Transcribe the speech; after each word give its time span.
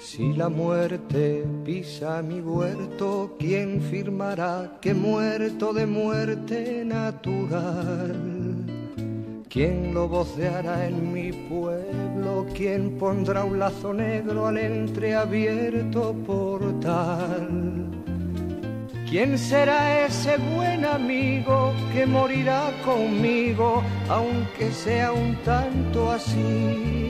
Si 0.00 0.32
la 0.32 0.48
muerte 0.48 1.44
pisa 1.62 2.22
mi 2.22 2.40
huerto, 2.40 3.36
¿quién 3.38 3.82
firmará 3.82 4.78
que 4.80 4.94
muerto 4.94 5.74
de 5.74 5.84
muerte 5.84 6.84
natural? 6.86 8.16
¿Quién 9.50 9.92
lo 9.92 10.08
voceará 10.08 10.88
en 10.88 11.12
mi 11.12 11.32
pueblo? 11.32 12.46
¿Quién 12.54 12.96
pondrá 12.96 13.44
un 13.44 13.58
lazo 13.58 13.92
negro 13.92 14.46
al 14.46 14.56
entreabierto 14.56 16.14
portal? 16.26 17.90
¿Quién 19.06 19.36
será 19.36 20.06
ese 20.06 20.38
buen 20.54 20.86
amigo 20.86 21.74
que 21.92 22.06
morirá 22.06 22.72
conmigo, 22.86 23.82
aunque 24.08 24.72
sea 24.72 25.12
un 25.12 25.34
tanto 25.42 26.10
así? 26.10 27.09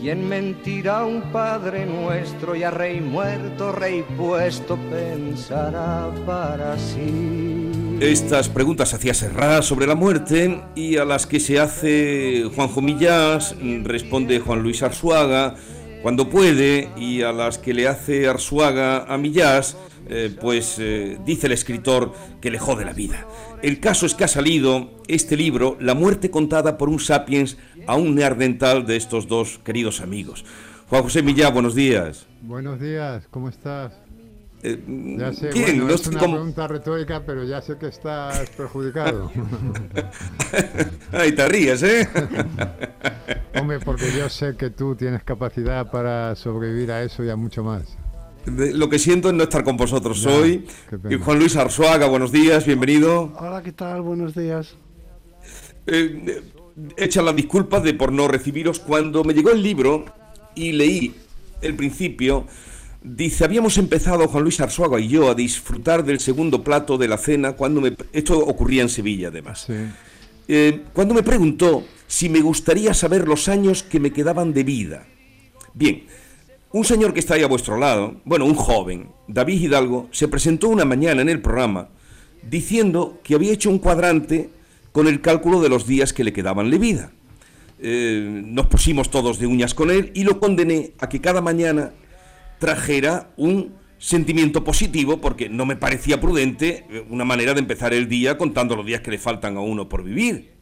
¿Quién 0.00 0.28
mentirá 0.28 1.00
a 1.00 1.04
un 1.04 1.22
Padre 1.32 1.84
nuestro 1.84 2.54
y 2.54 2.62
a 2.62 2.70
Rey 2.70 3.00
muerto, 3.00 3.72
Rey 3.72 4.04
puesto, 4.16 4.78
pensará 4.90 6.08
para 6.24 6.78
sí? 6.78 7.96
Estas 8.00 8.48
preguntas 8.48 8.94
hacía 8.94 9.12
Serra 9.12 9.60
sobre 9.60 9.88
la 9.88 9.96
muerte 9.96 10.62
y 10.76 10.98
a 10.98 11.04
las 11.04 11.26
que 11.26 11.40
se 11.40 11.58
hace 11.58 12.48
Juanjo 12.54 12.80
Millás 12.80 13.56
responde 13.82 14.38
Juan 14.38 14.62
Luis 14.62 14.84
Arzuaga 14.84 15.56
cuando 16.02 16.28
puede 16.28 16.90
y 16.96 17.22
a 17.22 17.32
las 17.32 17.58
que 17.58 17.74
le 17.74 17.88
hace 17.88 18.28
Arzuaga 18.28 19.04
a 19.12 19.18
Millás 19.18 19.76
eh, 20.10 20.34
pues 20.40 20.76
eh, 20.78 21.18
dice 21.26 21.48
el 21.48 21.52
escritor 21.52 22.14
que 22.40 22.50
le 22.50 22.58
jode 22.58 22.84
la 22.84 22.94
vida. 22.94 23.26
El 23.62 23.78
caso 23.78 24.06
es 24.06 24.14
que 24.14 24.24
ha 24.24 24.28
salido 24.28 24.90
este 25.06 25.36
libro, 25.36 25.76
La 25.80 25.94
muerte 25.94 26.30
contada 26.30 26.78
por 26.78 26.88
un 26.88 26.98
sapiens 26.98 27.58
a 27.86 27.96
un 27.96 28.14
neardental 28.14 28.86
de 28.86 28.96
estos 28.96 29.28
dos 29.28 29.60
queridos 29.64 30.00
amigos. 30.00 30.44
Juan 30.88 31.02
José 31.02 31.22
Millá, 31.22 31.50
buenos 31.50 31.74
días. 31.74 32.26
Buenos 32.40 32.80
días, 32.80 33.26
¿cómo 33.30 33.50
estás? 33.50 33.92
Eh, 34.62 35.16
ya 35.18 35.32
sé, 35.32 35.50
¿quién? 35.50 35.64
bueno, 35.66 35.84
No 35.86 35.94
es 35.94 36.06
una 36.08 36.18
cómo- 36.18 36.34
pregunta 36.34 36.66
retórica, 36.66 37.22
pero 37.24 37.44
ya 37.44 37.60
sé 37.62 37.76
que 37.78 37.86
estás 37.86 38.50
perjudicado. 38.50 39.30
Ay, 41.12 41.32
te 41.32 41.48
ríes, 41.48 41.82
¿eh? 41.82 42.08
Hombre, 43.60 43.78
porque 43.80 44.10
yo 44.16 44.28
sé 44.28 44.56
que 44.56 44.70
tú 44.70 44.94
tienes 44.96 45.22
capacidad 45.22 45.90
para 45.90 46.34
sobrevivir 46.34 46.90
a 46.92 47.02
eso 47.02 47.22
y 47.24 47.30
a 47.30 47.36
mucho 47.36 47.62
más. 47.62 47.82
De- 48.46 48.72
Lo 48.74 48.88
que 48.88 48.98
siento 48.98 49.28
es 49.28 49.34
no 49.34 49.42
estar 49.44 49.62
con 49.64 49.76
vosotros 49.76 50.22
Ya, 50.22 50.30
hoy. 50.30 50.66
Y 51.10 51.16
Juan 51.16 51.38
Luis 51.38 51.56
Arzuaga, 51.56 52.06
buenos 52.06 52.32
días, 52.32 52.66
bienvenido. 52.66 53.32
Hola, 53.38 53.62
¿qué 53.62 53.72
tal? 53.72 54.02
Buenos 54.02 54.34
días. 54.34 54.74
Eh, 55.86 56.22
eh, 56.26 56.42
echa 56.96 57.22
las 57.22 57.34
disculpas 57.36 57.82
de 57.82 57.94
por 57.94 58.12
no 58.12 58.26
recibiros. 58.28 58.78
Cuando 58.80 59.22
me 59.24 59.34
llegó 59.34 59.50
el 59.50 59.62
libro 59.62 60.04
y 60.54 60.72
leí 60.72 61.14
el 61.62 61.74
principio, 61.74 62.46
dice, 63.16 63.44
habíamos 63.44 63.78
empezado 63.78 64.28
Juan 64.28 64.42
Luis 64.42 64.60
Arzuaga 64.60 65.00
y 65.00 65.08
yo 65.08 65.30
a 65.30 65.34
disfrutar 65.34 66.04
del 66.04 66.20
segundo 66.20 66.62
plato 66.62 66.98
de 66.98 67.08
la 67.08 67.18
cena 67.18 67.52
cuando 67.52 67.80
me... 67.80 67.96
Esto 68.12 68.38
ocurría 68.38 68.82
en 68.82 68.88
Sevilla, 68.88 69.28
además. 69.28 69.64
Sí. 69.66 69.74
Eh, 70.48 70.82
cuando 70.92 71.14
me 71.14 71.22
preguntó 71.22 71.84
si 72.06 72.28
me 72.28 72.40
gustaría 72.40 72.94
saber 72.94 73.28
los 73.28 73.48
años 73.48 73.82
que 73.82 74.00
me 74.00 74.12
quedaban 74.12 74.52
de 74.52 74.64
vida. 74.64 75.06
Bien, 75.74 76.04
un 76.72 76.84
señor 76.84 77.12
que 77.12 77.20
está 77.20 77.34
ahí 77.34 77.42
a 77.42 77.48
vuestro 77.48 77.78
lado, 77.78 78.20
bueno, 78.24 78.46
un 78.46 78.54
joven, 78.54 79.08
David 79.26 79.60
Hidalgo, 79.60 80.08
se 80.10 80.28
presentó 80.28 80.68
una 80.68 80.84
mañana 80.84 81.22
en 81.22 81.28
el 81.28 81.40
programa 81.40 81.88
diciendo 82.42 83.20
que 83.22 83.34
había 83.34 83.52
hecho 83.52 83.70
un 83.70 83.78
cuadrante 83.78 84.50
con 84.92 85.06
el 85.06 85.20
cálculo 85.20 85.60
de 85.60 85.68
los 85.68 85.86
días 85.86 86.12
que 86.12 86.24
le 86.24 86.32
quedaban 86.32 86.70
de 86.70 86.78
vida. 86.78 87.12
Eh, 87.80 88.42
nos 88.44 88.66
pusimos 88.66 89.10
todos 89.10 89.38
de 89.38 89.46
uñas 89.46 89.74
con 89.74 89.90
él 89.90 90.10
y 90.14 90.24
lo 90.24 90.40
condené 90.40 90.92
a 90.98 91.08
que 91.08 91.20
cada 91.20 91.40
mañana 91.40 91.92
trajera 92.58 93.30
un 93.36 93.74
sentimiento 93.98 94.62
positivo 94.64 95.20
porque 95.20 95.48
no 95.48 95.66
me 95.66 95.76
parecía 95.76 96.20
prudente 96.20 96.86
eh, 96.88 97.04
una 97.08 97.24
manera 97.24 97.54
de 97.54 97.60
empezar 97.60 97.92
el 97.92 98.08
día 98.08 98.38
contando 98.38 98.76
los 98.76 98.86
días 98.86 99.00
que 99.00 99.10
le 99.10 99.18
faltan 99.18 99.56
a 99.56 99.60
uno 99.60 99.88
por 99.88 100.04
vivir. 100.04 100.52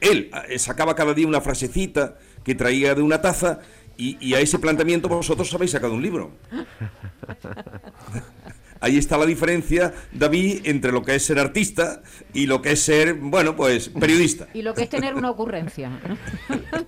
Él 0.00 0.30
eh, 0.48 0.58
sacaba 0.58 0.94
cada 0.94 1.14
día 1.14 1.26
una 1.26 1.40
frasecita 1.40 2.18
que 2.44 2.54
traía 2.54 2.94
de 2.94 3.02
una 3.02 3.20
taza 3.20 3.60
y, 3.96 4.16
y 4.20 4.34
a 4.34 4.40
ese 4.40 4.58
planteamiento 4.58 5.08
vosotros 5.08 5.52
habéis 5.54 5.70
sacado 5.70 5.94
un 5.94 6.02
libro. 6.02 6.32
Ahí 8.86 8.98
está 8.98 9.18
la 9.18 9.26
diferencia, 9.26 9.92
David, 10.12 10.60
entre 10.64 10.92
lo 10.92 11.02
que 11.02 11.16
es 11.16 11.24
ser 11.24 11.40
artista 11.40 12.02
y 12.32 12.46
lo 12.46 12.62
que 12.62 12.70
es 12.70 12.82
ser, 12.82 13.14
bueno, 13.14 13.56
pues 13.56 13.88
periodista. 13.88 14.46
Y 14.54 14.62
lo 14.62 14.74
que 14.74 14.84
es 14.84 14.88
tener 14.88 15.14
una 15.16 15.28
ocurrencia. 15.30 15.90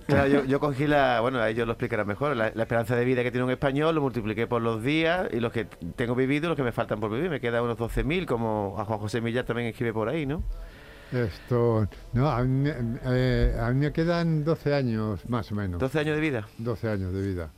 Claro, 0.07 0.27
yo, 0.29 0.45
yo 0.45 0.59
cogí 0.61 0.87
la, 0.87 1.19
bueno, 1.19 1.43
ellos 1.45 1.67
lo 1.67 1.73
explicarán 1.73 2.07
mejor, 2.07 2.37
la, 2.37 2.51
la 2.55 2.63
esperanza 2.63 2.95
de 2.95 3.03
vida 3.03 3.21
que 3.21 3.31
tiene 3.31 3.43
un 3.43 3.51
español, 3.51 3.93
lo 3.95 4.01
multipliqué 4.01 4.47
por 4.47 4.61
los 4.61 4.81
días 4.81 5.27
y 5.33 5.41
los 5.41 5.51
que 5.51 5.65
tengo 5.97 6.15
vivido 6.15 6.45
y 6.45 6.47
los 6.47 6.55
que 6.55 6.63
me 6.63 6.71
faltan 6.71 7.01
por 7.01 7.11
vivir. 7.11 7.29
Me 7.29 7.41
quedan 7.41 7.63
unos 7.63 7.77
12.000, 7.77 8.25
como 8.25 8.75
a 8.79 8.85
Juan 8.85 8.99
José 8.99 9.19
Millar 9.19 9.45
también 9.45 9.67
escribe 9.67 9.91
por 9.91 10.07
ahí, 10.07 10.25
¿no? 10.25 10.41
Esto, 11.11 11.87
no, 12.13 12.29
a 12.29 12.43
mí, 12.43 12.69
me- 12.69 12.99
eh, 13.07 13.55
a 13.59 13.71
mí 13.71 13.85
me 13.85 13.91
quedan 13.91 14.43
12 14.43 14.73
años 14.73 15.27
más 15.27 15.51
o 15.51 15.55
menos. 15.55 15.79
12 15.79 15.99
años 15.99 16.15
de 16.15 16.21
vida. 16.21 16.47
12 16.59 16.87
años 16.87 17.11
de 17.13 17.21
vida. 17.21 17.51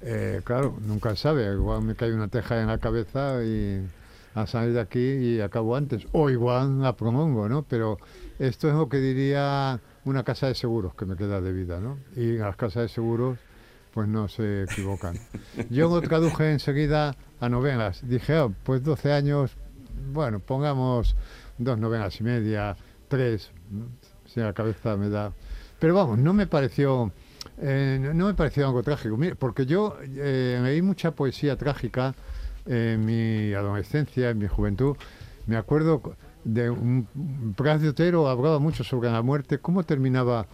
Eh, 0.00 0.40
claro, 0.44 0.76
nunca 0.86 1.14
sabe, 1.16 1.52
igual 1.52 1.82
me 1.82 1.94
cae 1.94 2.12
una 2.12 2.28
teja 2.28 2.60
en 2.60 2.68
la 2.68 2.78
cabeza 2.78 3.42
y 3.44 3.84
a 4.34 4.46
salir 4.46 4.74
de 4.74 4.80
aquí 4.80 5.00
y 5.00 5.40
acabo 5.40 5.74
antes. 5.74 6.06
O 6.12 6.30
igual 6.30 6.80
la 6.80 6.94
promongo, 6.94 7.48
¿no? 7.48 7.62
Pero 7.64 7.98
esto 8.38 8.68
es 8.68 8.74
lo 8.74 8.88
que 8.88 8.98
diría 8.98 9.80
una 10.04 10.22
casa 10.22 10.46
de 10.46 10.54
seguros 10.54 10.94
que 10.94 11.04
me 11.06 11.16
queda 11.16 11.40
de 11.40 11.52
vida, 11.52 11.80
¿no? 11.80 11.98
Y 12.14 12.38
las 12.38 12.56
casas 12.56 12.82
de 12.82 12.88
seguros 12.88 13.38
pues 13.92 14.06
no 14.06 14.28
se 14.28 14.62
equivocan. 14.64 15.16
Yo 15.70 15.88
lo 15.88 16.00
traduje 16.00 16.52
enseguida 16.52 17.16
a 17.40 17.48
novenas. 17.48 18.06
Dije, 18.08 18.36
"Ah, 18.36 18.48
pues 18.62 18.84
12 18.84 19.12
años, 19.12 19.56
bueno, 20.12 20.38
pongamos 20.38 21.16
dos 21.56 21.78
novenas 21.78 22.20
y 22.20 22.22
media, 22.22 22.76
tres, 23.08 23.50
si 24.26 24.38
la 24.40 24.52
cabeza 24.52 24.96
me 24.96 25.08
da... 25.08 25.32
Pero 25.80 25.94
vamos, 25.94 26.18
no 26.18 26.32
me 26.32 26.46
pareció... 26.46 27.10
eh, 27.60 27.98
no- 28.14 28.26
me 28.26 28.34
pareció 28.34 28.66
algo 28.66 28.82
trágico, 28.82 29.16
Mire, 29.16 29.34
porque 29.36 29.66
yo 29.66 29.96
eh, 30.02 30.60
leí 30.62 30.82
mucha 30.82 31.10
poesía 31.12 31.56
trágica 31.56 32.14
en 32.66 33.04
mi 33.04 33.52
adolescencia, 33.54 34.30
en 34.30 34.38
mi 34.38 34.46
juventud. 34.46 34.96
Me 35.46 35.56
acuerdo 35.56 36.14
de 36.44 36.70
un 36.70 37.06
de 37.14 37.88
Otero, 37.88 38.28
hablaba 38.28 38.58
mucho 38.58 38.84
sobre 38.84 39.10
la 39.10 39.22
muerte. 39.22 39.58
¿Cómo 39.58 39.82
terminaba 39.84 40.46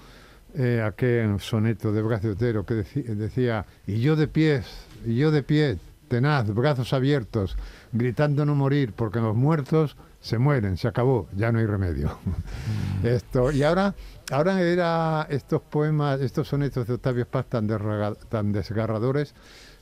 eh, 0.55 0.81
aquel 0.87 1.41
soneto 1.41 1.93
de 1.93 2.03
Braz 2.03 2.23
de 2.23 2.31
Otero 2.31 2.65
que 2.65 2.75
decía, 2.75 3.67
y 3.87 4.01
yo 4.01 4.15
de 4.17 4.29
pies, 4.29 4.67
y 5.05 5.17
yo 5.17 5.31
de 5.33 5.43
pie, 5.43 5.79
tenaz, 6.09 6.53
brazos 6.55 6.93
abiertos, 6.93 7.57
gritando 7.93 8.47
no 8.47 8.55
morir, 8.55 8.93
porque 8.95 9.19
los 9.19 9.35
muertos 9.35 9.97
se 10.21 10.39
mueren, 10.39 10.77
se 10.77 10.87
acabó, 10.89 11.27
ya 11.37 11.51
no 11.51 11.59
hay 11.59 11.67
remedio. 11.67 12.17
Esto, 13.03 13.51
y 13.51 13.63
ahora, 13.65 13.95
ahora 14.31 14.61
era 14.61 15.27
estos 15.31 15.63
poemas, 15.63 16.21
estos 16.21 16.49
sonetos 16.49 16.87
de 16.87 16.95
Octavio 16.95 17.27
Paz 17.27 17.47
tan, 17.49 17.67
desraga- 17.69 18.17
tan 18.29 18.53
desgarradores, 18.53 19.35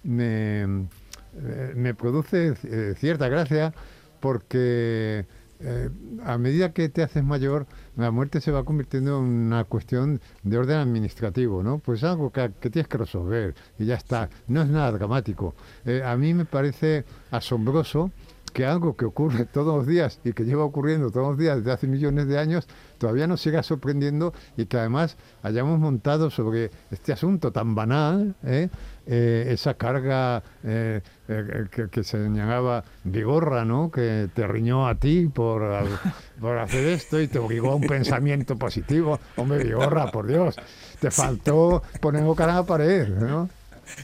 me, 0.03 0.62
eh, 0.62 1.72
me 1.75 1.94
produce 1.94 2.54
eh, 2.64 2.94
cierta 2.98 3.28
gracia 3.28 3.72
porque 4.20 5.26
eh, 5.60 5.91
a 6.25 6.38
medida 6.38 6.72
que 6.72 6.88
te 6.88 7.02
haces 7.02 7.22
mayor, 7.22 7.66
la 7.97 8.10
muerte 8.10 8.41
se 8.41 8.50
va 8.50 8.64
convirtiendo 8.64 9.19
en 9.19 9.25
una 9.25 9.64
cuestión 9.64 10.20
de 10.42 10.58
orden 10.58 10.78
administrativo, 10.78 11.62
¿no? 11.62 11.78
Pues 11.78 12.02
algo 12.02 12.31
que, 12.32 12.50
que 12.60 12.70
tienes 12.70 12.88
que 12.88 12.98
resolver 12.98 13.54
y 13.78 13.84
ya 13.84 13.94
está. 13.94 14.28
No 14.48 14.62
es 14.62 14.69
nada 14.69 14.91
dramático. 14.92 15.54
Eh, 15.84 16.02
a 16.04 16.16
mí 16.16 16.34
me 16.34 16.44
parece 16.47 17.04
asombroso 17.31 18.10
que 18.52 18.64
algo 18.64 18.96
que 18.96 19.04
ocurre 19.04 19.44
todos 19.52 19.76
los 19.76 19.86
días 19.86 20.20
y 20.24 20.32
que 20.32 20.44
lleva 20.44 20.64
ocurriendo 20.64 21.10
todos 21.10 21.28
los 21.28 21.38
días 21.38 21.58
desde 21.58 21.72
hace 21.72 21.86
millones 21.86 22.26
de 22.26 22.38
años 22.38 22.68
todavía 22.98 23.26
nos 23.26 23.40
siga 23.40 23.62
sorprendiendo 23.62 24.32
y 24.56 24.66
que 24.66 24.78
además 24.78 25.16
hayamos 25.42 25.78
montado 25.78 26.30
sobre 26.30 26.70
este 26.90 27.12
asunto 27.12 27.52
tan 27.52 27.74
banal 27.74 28.34
¿eh? 28.44 28.68
Eh, 29.04 29.46
esa 29.49 29.75
carga 29.75 30.44
eh, 30.62 31.00
eh, 31.26 31.66
que, 31.72 31.88
que 31.88 32.04
se 32.04 32.19
llamaba 32.19 32.84
Vigorra, 33.02 33.64
¿no? 33.64 33.90
que 33.90 34.28
te 34.32 34.46
riñó 34.46 34.87
a 34.87 34.94
ti 34.94 35.26
por, 35.26 35.62
por 36.40 36.58
hacer 36.58 36.87
esto 36.87 37.20
y 37.20 37.26
te 37.26 37.40
obligó 37.40 37.72
a 37.72 37.75
un 37.75 37.82
pensamiento 37.82 38.56
positivo. 38.56 39.19
Hombre, 39.37 39.64
Vigorra, 39.64 40.12
por 40.12 40.28
Dios, 40.28 40.54
te 41.00 41.10
faltó 41.10 41.82
poner 42.00 42.22
cara 42.37 42.52
a 42.52 42.56
la 42.58 42.66
pared, 42.66 43.08
¿no? 43.08 43.49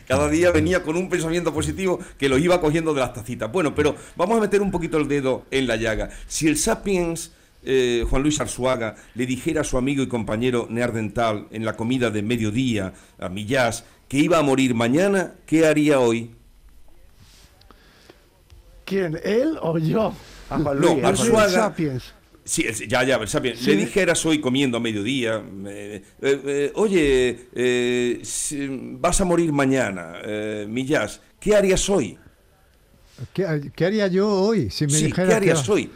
Cada 0.07 0.29
día 0.29 0.51
venía 0.51 0.83
con 0.83 0.97
un 0.97 1.09
pensamiento 1.09 1.53
positivo 1.53 1.99
que 2.19 2.29
lo 2.29 2.39
iba 2.39 2.61
cogiendo 2.61 2.95
de 2.95 3.01
las 3.01 3.13
tacitas. 3.13 3.51
Bueno, 3.51 3.75
pero 3.75 3.97
vamos 4.17 4.39
a 4.39 4.41
meter 4.41 4.63
un 4.63 4.71
poquito 4.71 4.99
el 4.99 5.09
dedo 5.09 5.47
en 5.51 5.67
la 5.67 5.77
llaga. 5.77 6.11
Si 6.27 6.49
el 6.49 6.57
Sapiens, 6.57 7.33
eh, 7.63 8.05
Juan 8.09 8.23
Luis 8.23 8.41
Arzuaga, 8.41 8.97
le 9.15 9.27
dijera 9.27 9.63
a 9.63 9.65
su 9.65 9.79
amigo 9.79 10.03
y 10.03 10.09
compañero 10.09 10.67
Neardental 10.71 11.47
en 11.51 11.65
la 11.65 11.77
comida 11.77 12.11
de 12.11 12.23
mediodía, 12.23 12.93
a 13.19 13.29
Millás, 13.29 13.85
que 14.09 14.19
iba 14.19 14.39
a 14.39 14.43
morir 14.43 14.75
mañana, 14.75 15.35
¿qué 15.47 15.67
haría 15.67 16.01
hoy? 16.01 16.31
¿Quién? 18.85 19.21
¿Él 19.23 19.59
o 19.61 19.77
yo? 19.79 20.15
A 20.49 20.59
Juan 20.59 20.81
No, 20.81 20.95
Luis, 20.95 21.05
Arzuaga. 21.05 21.75
Sí, 22.49 22.65
ya, 22.89 23.05
ya, 23.05 23.19
Le 23.19 23.77
dijeras 23.77 24.25
hoy 24.25 24.41
comiendo 24.41 24.79
a 24.79 24.81
mediodía, 24.81 25.45
eh, 25.67 26.03
eh, 26.23 26.73
oye, 26.77 27.49
eh, 27.55 28.23
vas 28.99 29.21
a 29.21 29.27
morir 29.27 29.53
mañana, 29.53 30.15
Millas, 30.67 31.21
¿qué 31.39 31.55
harías 31.55 31.87
hoy? 31.91 32.19
¿Qué, 33.35 33.85
haría 33.85 34.07
yo 34.07 34.31
hoy 34.31 34.71
si 34.71 34.87
me 34.87 34.93
sí, 34.93 35.13
¿Qué 35.13 35.21
harías 35.21 35.69
hoy? 35.69 35.91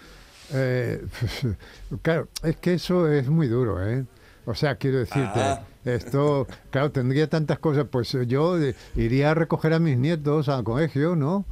claro, 2.02 2.28
es 2.42 2.56
que 2.56 2.74
eso 2.74 3.10
es 3.10 3.28
muy 3.28 3.48
duro, 3.48 3.82
¿eh? 3.88 4.04
O 4.44 4.54
sea, 4.54 4.74
quiero 4.74 4.98
decirte, 4.98 5.40
ah. 5.40 5.64
esto, 5.86 6.46
claro, 6.70 6.92
tendría 6.92 7.30
tantas 7.30 7.60
cosas, 7.60 7.86
pues 7.90 8.14
yo 8.26 8.58
iría 8.94 9.30
a 9.30 9.34
recoger 9.34 9.72
a 9.72 9.78
mis 9.78 9.96
nietos 9.96 10.50
al 10.50 10.64
colegio, 10.64 11.16
¿no? 11.16 11.46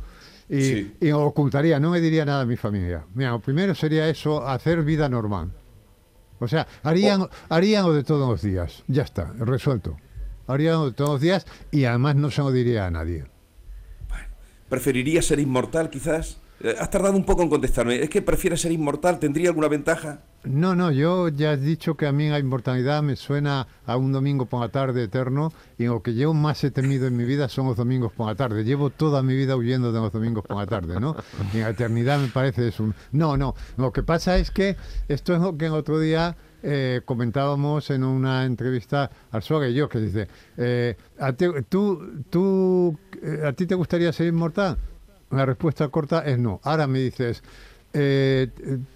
Y, 0.51 1.13
ocultaría, 1.13 1.79
no 1.79 1.91
me 1.91 2.01
diría 2.01 2.25
nada 2.25 2.43
a 2.43 2.47
mi 2.47 2.57
familia. 2.57 3.05
Mira, 3.15 3.39
primero 3.39 3.75
sería 3.75 4.09
eso, 4.09 4.47
hacer 4.47 4.83
vida 4.83 5.09
normal. 5.09 5.53
O 6.41 6.49
sea, 6.49 6.67
harían, 6.83 7.29
harían 7.49 7.93
de 7.95 8.03
todos 8.03 8.29
los 8.29 8.43
días. 8.43 8.83
Ya 8.89 9.03
está, 9.03 9.33
resuelto. 9.39 9.97
Harían 10.49 10.87
de 10.87 10.93
todos 10.93 11.11
los 11.11 11.21
días 11.21 11.47
y 11.71 11.85
además 11.85 12.17
no 12.17 12.31
se 12.31 12.41
lo 12.43 12.51
diría 12.51 12.87
a 12.87 12.91
nadie. 12.91 13.27
¿Preferiría 14.69 15.23
ser 15.23 15.39
inmortal 15.39 15.91
quizás? 15.91 16.39
Eh, 16.63 16.75
has 16.79 16.91
tardado 16.91 17.17
un 17.17 17.25
poco 17.25 17.43
en 17.43 17.49
contestarme. 17.49 18.03
¿Es 18.03 18.11
que 18.11 18.23
prefieres 18.23 18.61
ser 18.61 18.73
inmortal? 18.73 19.19
¿Tendría 19.19 19.49
alguna 19.49 19.69
ventaja? 19.69 20.21
No, 20.45 20.75
no, 20.75 20.91
yo 20.91 21.29
ya 21.29 21.53
he 21.53 21.57
dicho 21.59 21.97
que 21.97 22.07
a 22.07 22.13
mí 22.13 22.29
la 22.29 22.39
inmortalidad 22.39 23.03
me 23.03 23.17
suena 23.17 23.67
a 23.85 23.97
un 23.97 24.11
domingo 24.11 24.47
por 24.47 24.61
la 24.61 24.69
tarde 24.69 25.05
eterno 25.05 25.53
y 25.77 25.85
lo 25.85 26.03
que 26.03 26.15
yo 26.15 26.33
más 26.33 26.65
he 26.65 26.71
temido 26.71 27.07
en 27.07 27.17
mi 27.17 27.25
vida 27.25 27.49
son 27.49 27.67
los 27.67 27.77
domingos 27.77 28.13
por 28.13 28.27
la 28.27 28.35
tarde. 28.35 28.65
Llevo 28.65 28.89
toda 28.89 29.23
mi 29.23 29.35
vida 29.35 29.57
huyendo 29.57 29.93
de 29.93 30.01
los 30.01 30.13
domingos 30.13 30.45
por 30.45 30.57
la 30.57 30.67
tarde, 30.67 30.99
¿no? 30.99 31.15
Y 31.53 31.59
la 31.59 31.71
eternidad 31.71 32.19
me 32.19 32.29
parece 32.29 32.69
es 32.69 32.81
un... 32.81 32.95
No, 33.13 33.37
no, 33.37 33.55
lo 33.77 33.93
que 33.93 34.03
pasa 34.03 34.39
es 34.39 34.51
que 34.51 34.77
esto 35.09 35.35
es 35.35 35.41
lo 35.41 35.59
que 35.59 35.67
el 35.67 35.73
otro 35.73 35.99
día 36.01 36.37
eh, 36.63 37.01
comentábamos 37.05 37.91
en 37.91 38.05
una 38.05 38.45
entrevista 38.45 39.11
Suárez 39.41 39.73
y 39.73 39.75
yo, 39.75 39.89
que 39.89 39.99
dice, 39.99 40.29
eh, 40.57 40.97
¿a, 41.19 41.33
tú, 41.33 42.25
tú, 42.29 42.99
eh, 43.23 43.43
¿a 43.47 43.53
ti 43.53 43.67
te 43.67 43.75
gustaría 43.75 44.13
ser 44.13 44.27
inmortal? 44.27 44.79
La 45.31 45.47
respuesta 45.47 45.89
corta 45.89 46.21
es 46.21 46.39
no. 46.39 46.61
Ahora 46.65 46.87
me 46.87 46.99
dices, 46.99 47.43
eh, 47.93 48.49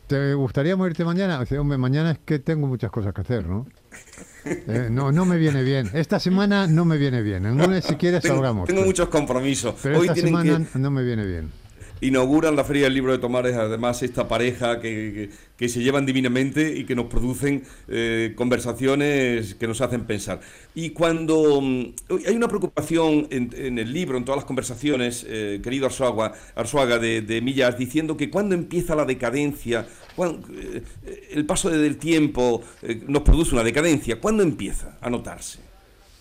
¿te 0.06 0.34
gustaría 0.34 0.76
morirte 0.76 1.04
mañana? 1.04 1.40
Dice, 1.40 1.58
hombre, 1.58 1.78
mañana 1.78 2.12
es 2.12 2.18
que 2.24 2.38
tengo 2.38 2.66
muchas 2.66 2.90
cosas 2.90 3.14
que 3.14 3.20
hacer, 3.20 3.46
¿no? 3.46 3.66
Eh, 4.44 4.88
no, 4.90 5.10
no 5.10 5.24
me 5.24 5.38
viene 5.38 5.62
bien. 5.62 5.90
Esta 5.94 6.20
semana 6.20 6.66
no 6.66 6.84
me 6.84 6.98
viene 6.98 7.22
bien. 7.22 7.46
En 7.46 7.56
lunes, 7.56 7.84
si 7.84 7.94
quieres, 7.94 8.22
tengo, 8.22 8.64
Tengo 8.66 8.82
muchos 8.82 9.08
compromisos. 9.08 9.74
Pero 9.82 10.02
esta 10.02 10.14
semana 10.14 10.60
no 10.74 10.90
me 10.90 11.02
viene 11.02 11.24
bien 11.24 11.63
inauguran 12.04 12.54
la 12.54 12.64
Feria 12.64 12.84
del 12.84 12.94
Libro 12.94 13.12
de 13.12 13.18
Tomares, 13.18 13.56
además 13.56 14.02
esta 14.02 14.28
pareja 14.28 14.80
que, 14.80 15.30
se 15.58 15.82
llevan 15.82 16.04
divinamente 16.04 16.76
y 16.76 16.84
que 16.84 16.94
nos 16.94 17.06
producen 17.06 17.64
eh, 17.88 18.34
conversaciones 18.36 19.54
que 19.54 19.66
nos 19.66 19.80
hacen 19.80 20.04
pensar. 20.04 20.40
Y 20.74 20.90
cuando 20.90 21.60
mm, 21.60 21.94
hay 22.26 22.36
una 22.36 22.48
preocupación 22.48 23.26
en, 23.30 23.78
el 23.78 23.92
libro, 23.92 24.18
en 24.18 24.24
todas 24.26 24.36
las 24.36 24.44
conversaciones, 24.44 25.24
eh, 25.26 25.60
querido 25.62 25.86
Arzuaga, 25.86 26.32
Arzuaga 26.54 26.98
de, 26.98 27.40
Millas, 27.42 27.78
diciendo 27.78 28.16
que 28.16 28.28
cuando 28.28 28.54
empieza 28.54 28.94
la 28.94 29.06
decadencia, 29.06 29.86
eh, 30.18 30.82
el 31.30 31.46
paso 31.46 31.70
del 31.70 31.96
tiempo 31.96 32.62
nos 33.06 33.22
produce 33.22 33.54
una 33.54 33.64
decadencia, 33.64 34.20
¿cuándo 34.20 34.42
empieza 34.42 34.98
a 35.00 35.08
notarse? 35.08 35.73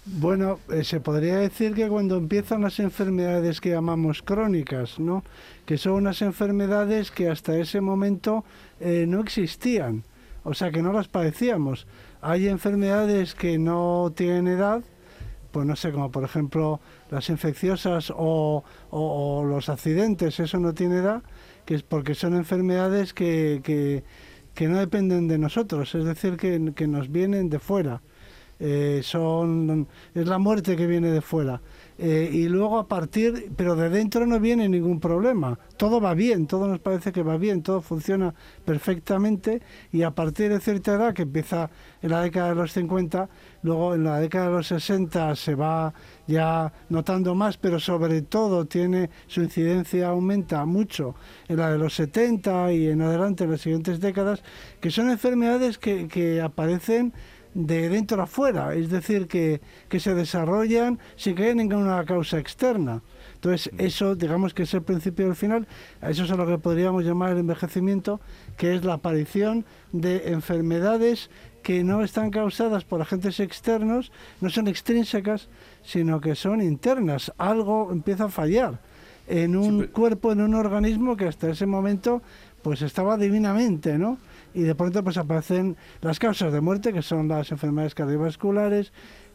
Bueno, 0.05 0.59
se 0.83 0.99
podría 0.99 1.37
decir 1.37 1.73
que 1.73 1.87
cuando 1.87 2.17
empiezan 2.17 2.61
las 2.61 2.79
enfermedades 2.79 3.61
que 3.61 3.69
llamamos 3.69 4.21
crónicas, 4.21 4.99
¿no? 4.99 5.23
que 5.65 5.77
son 5.77 5.93
unas 5.93 6.21
enfermedades 6.21 7.09
que 7.09 7.29
hasta 7.29 7.57
ese 7.57 7.79
momento 7.79 8.43
eh, 8.81 9.05
no 9.07 9.21
existían, 9.21 10.03
o 10.43 10.53
sea 10.53 10.71
que 10.71 10.81
no 10.81 10.91
las 10.91 11.07
padecíamos. 11.07 11.87
Hay 12.21 12.47
enfermedades 12.47 13.33
que 13.33 13.57
no 13.57 14.11
tienen 14.13 14.47
edad, 14.47 14.83
pues 15.51 15.65
no 15.65 15.75
sé, 15.75 15.91
como 15.91 16.11
por 16.11 16.23
ejemplo 16.23 16.81
las 17.09 17.29
infecciosas 17.29 18.11
o, 18.15 18.63
los 19.47 19.69
accidentes, 19.69 20.39
eso 20.39 20.59
no 20.59 20.73
tiene 20.73 20.97
edad, 20.97 21.21
que 21.65 21.75
es 21.75 21.83
porque 21.83 22.15
son 22.15 22.35
enfermedades 22.35 23.13
que, 23.13 23.61
que, 23.63 24.67
no 24.67 24.79
dependen 24.79 25.27
de 25.27 25.37
nosotros, 25.37 25.95
es 25.95 26.05
decir, 26.05 26.37
que, 26.37 26.87
nos 26.87 27.11
vienen 27.11 27.49
de 27.49 27.59
fuera. 27.59 28.01
Eh, 28.65 29.01
son, 29.03 29.89
es 30.15 30.25
la 30.25 30.37
muerte 30.37 30.77
que 30.77 30.87
viene 30.87 31.09
de 31.11 31.19
fuera. 31.19 31.59
Eh, 31.97 32.29
y 32.31 32.47
luego 32.47 32.79
a 32.79 32.87
partir, 32.87 33.51
pero 33.57 33.75
de 33.75 33.89
dentro 33.89 34.25
no 34.25 34.39
viene 34.39 34.69
ningún 34.69 35.01
problema, 35.01 35.59
todo 35.75 35.99
va 35.99 36.13
bien, 36.13 36.47
todo 36.47 36.67
nos 36.69 36.79
parece 36.79 37.11
que 37.11 37.23
va 37.23 37.35
bien, 37.35 37.61
todo 37.61 37.81
funciona 37.81 38.33
perfectamente. 38.63 39.61
Y 39.91 40.03
a 40.03 40.11
partir 40.11 40.49
de 40.49 40.61
cierta 40.61 40.93
edad, 40.93 41.13
que 41.13 41.23
empieza 41.23 41.69
en 42.01 42.11
la 42.11 42.21
década 42.21 42.49
de 42.49 42.55
los 42.55 42.71
50, 42.71 43.27
luego 43.63 43.95
en 43.95 44.05
la 44.05 44.21
década 44.21 44.45
de 44.45 44.51
los 44.53 44.67
60 44.67 45.35
se 45.35 45.55
va 45.55 45.93
ya 46.25 46.71
notando 46.87 47.35
más, 47.35 47.57
pero 47.57 47.81
sobre 47.81 48.21
todo 48.21 48.63
tiene 48.63 49.09
su 49.27 49.41
incidencia 49.41 50.07
aumenta 50.07 50.63
mucho. 50.65 51.15
En 51.49 51.57
la 51.57 51.69
de 51.69 51.77
los 51.79 51.95
70 51.95 52.71
y 52.71 52.87
en 52.87 53.01
adelante 53.01 53.43
en 53.43 53.51
las 53.51 53.59
siguientes 53.59 53.99
décadas, 53.99 54.41
que 54.79 54.89
son 54.89 55.09
enfermedades 55.09 55.77
que, 55.77 56.07
que 56.07 56.39
aparecen 56.39 57.13
de 57.53 57.89
dentro 57.89 58.21
a 58.21 58.25
fuera, 58.25 58.73
es 58.73 58.89
decir, 58.89 59.27
que, 59.27 59.61
que 59.89 59.99
se 59.99 60.15
desarrollan 60.15 60.99
sin 61.15 61.35
que 61.35 61.43
haya 61.43 61.55
ninguna 61.55 62.03
causa 62.05 62.39
externa. 62.39 63.01
Entonces, 63.35 63.71
eso, 63.77 64.15
digamos 64.15 64.53
que 64.53 64.63
es 64.63 64.73
el 64.73 64.83
principio 64.83 65.25
y 65.25 65.29
el 65.29 65.35
final, 65.35 65.67
eso 66.01 66.23
es 66.23 66.31
a 66.31 66.35
lo 66.35 66.47
que 66.47 66.57
podríamos 66.57 67.03
llamar 67.03 67.31
el 67.31 67.39
envejecimiento, 67.39 68.21
que 68.57 68.73
es 68.73 68.83
la 68.83 68.93
aparición 68.93 69.65
de 69.91 70.31
enfermedades 70.31 71.29
que 71.61 71.83
no 71.83 72.03
están 72.03 72.29
causadas 72.29 72.83
por 72.83 73.01
agentes 73.01 73.39
externos, 73.39 74.11
no 74.41 74.49
son 74.49 74.67
extrínsecas, 74.67 75.49
sino 75.83 76.21
que 76.21 76.35
son 76.35 76.61
internas. 76.61 77.31
Algo 77.37 77.91
empieza 77.91 78.25
a 78.25 78.29
fallar 78.29 78.79
en 79.27 79.55
un 79.55 79.87
cuerpo, 79.87 80.31
en 80.31 80.41
un 80.41 80.55
organismo 80.55 81.15
que 81.15 81.27
hasta 81.27 81.49
ese 81.49 81.65
momento 81.65 82.21
pues 82.61 82.81
estaba 82.81 83.17
divinamente, 83.17 83.97
¿no? 83.97 84.17
Y 84.53 84.61
de 84.61 84.75
pronto 84.75 85.03
pues 85.03 85.17
aparecen 85.17 85.77
las 86.01 86.19
causas 86.19 86.53
de 86.53 86.61
muerte, 86.61 86.93
que 86.93 87.01
son 87.01 87.27
las 87.27 87.51
enfermedades 87.51 87.95
cardiovasculares, 87.95 88.93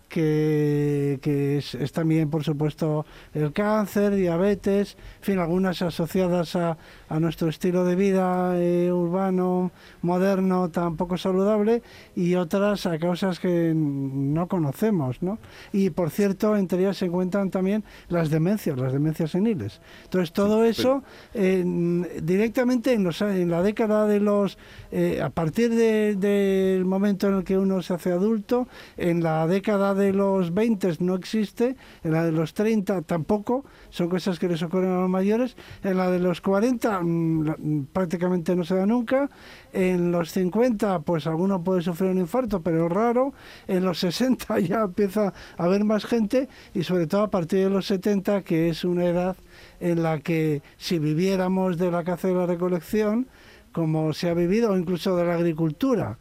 que, 0.08 1.18
que 1.22 1.58
es, 1.58 1.92
también, 1.92 2.30
por 2.30 2.44
supuesto, 2.44 3.04
el 3.34 3.52
cáncer, 3.52 4.14
diabetes, 4.14 4.96
en 5.18 5.24
fin, 5.24 5.38
algunas 5.38 5.82
asociadas 5.82 6.56
a, 6.56 6.78
a 7.08 7.20
nuestro 7.20 7.48
estilo 7.48 7.84
de 7.84 7.94
vida 7.94 8.54
eh, 8.56 8.90
urbano, 8.92 9.70
moderno, 10.02 10.70
tan 10.70 10.96
poco 10.96 11.16
saludable, 11.16 11.82
y 12.16 12.34
otras 12.34 12.86
a 12.86 12.98
causas 12.98 13.38
que 13.38 13.72
no 13.74 14.48
conocemos, 14.48 15.22
¿no? 15.22 15.38
Y, 15.72 15.90
por 15.90 16.10
cierto, 16.10 16.56
entre 16.56 16.80
ellas 16.80 16.96
se 16.96 17.06
encuentran 17.06 17.50
también 17.50 17.84
las 18.08 18.30
demencias, 18.30 18.78
las 18.78 18.92
demencias 18.92 19.30
seniles. 19.30 19.80
Entonces, 20.04 20.32
todo 20.32 20.64
eso, 20.64 21.02
directamente 21.34 22.92
en, 22.92 23.04
los, 23.04 23.20
en 23.22 23.50
la 23.50 23.62
década 23.62 24.06
de 24.06 24.20
los... 24.20 24.58
Eh, 24.90 25.20
a 25.22 25.30
partir 25.30 25.74
del 25.74 26.84
momento 26.84 27.28
en 27.28 27.34
el 27.34 27.44
que 27.44 27.58
uno 27.58 27.82
se 27.82 27.94
hace 27.94 28.12
adulto, 28.12 28.68
en 28.96 29.22
la 29.22 29.46
década 29.46 29.94
de 29.98 30.14
los 30.14 30.54
20 30.54 30.96
no 31.00 31.14
existe, 31.14 31.76
en 32.02 32.12
la 32.12 32.24
de 32.24 32.32
los 32.32 32.54
30 32.54 33.02
tampoco, 33.02 33.64
son 33.90 34.08
cosas 34.08 34.38
que 34.38 34.48
les 34.48 34.62
ocurren 34.62 34.92
a 34.92 35.00
los 35.00 35.10
mayores, 35.10 35.56
en 35.82 35.98
la 35.98 36.10
de 36.10 36.18
los 36.18 36.40
40 36.40 37.00
mm, 37.02 37.88
prácticamente 37.92 38.56
no 38.56 38.64
se 38.64 38.76
da 38.76 38.86
nunca, 38.86 39.28
en 39.72 40.10
los 40.10 40.32
50 40.32 41.00
pues 41.00 41.26
alguno 41.26 41.62
puede 41.62 41.82
sufrir 41.82 42.10
un 42.10 42.18
infarto, 42.18 42.62
pero 42.62 42.88
raro, 42.88 43.34
en 43.66 43.84
los 43.84 43.98
60 43.98 44.60
ya 44.60 44.82
empieza 44.82 45.34
a 45.58 45.64
haber 45.64 45.84
más 45.84 46.06
gente 46.06 46.48
y 46.72 46.84
sobre 46.84 47.06
todo 47.06 47.24
a 47.24 47.30
partir 47.30 47.64
de 47.64 47.70
los 47.70 47.86
70 47.86 48.42
que 48.42 48.70
es 48.70 48.84
una 48.84 49.04
edad 49.04 49.36
en 49.80 50.02
la 50.02 50.20
que 50.20 50.62
si 50.76 50.98
viviéramos 50.98 51.76
de 51.76 51.90
la 51.90 52.04
caza 52.04 52.30
y 52.30 52.34
la 52.34 52.46
recolección, 52.46 53.26
como 53.72 54.12
se 54.12 54.28
ha 54.28 54.34
vivido, 54.34 54.72
o 54.72 54.76
incluso 54.76 55.16
de 55.16 55.24
la 55.24 55.34
agricultura, 55.34 56.18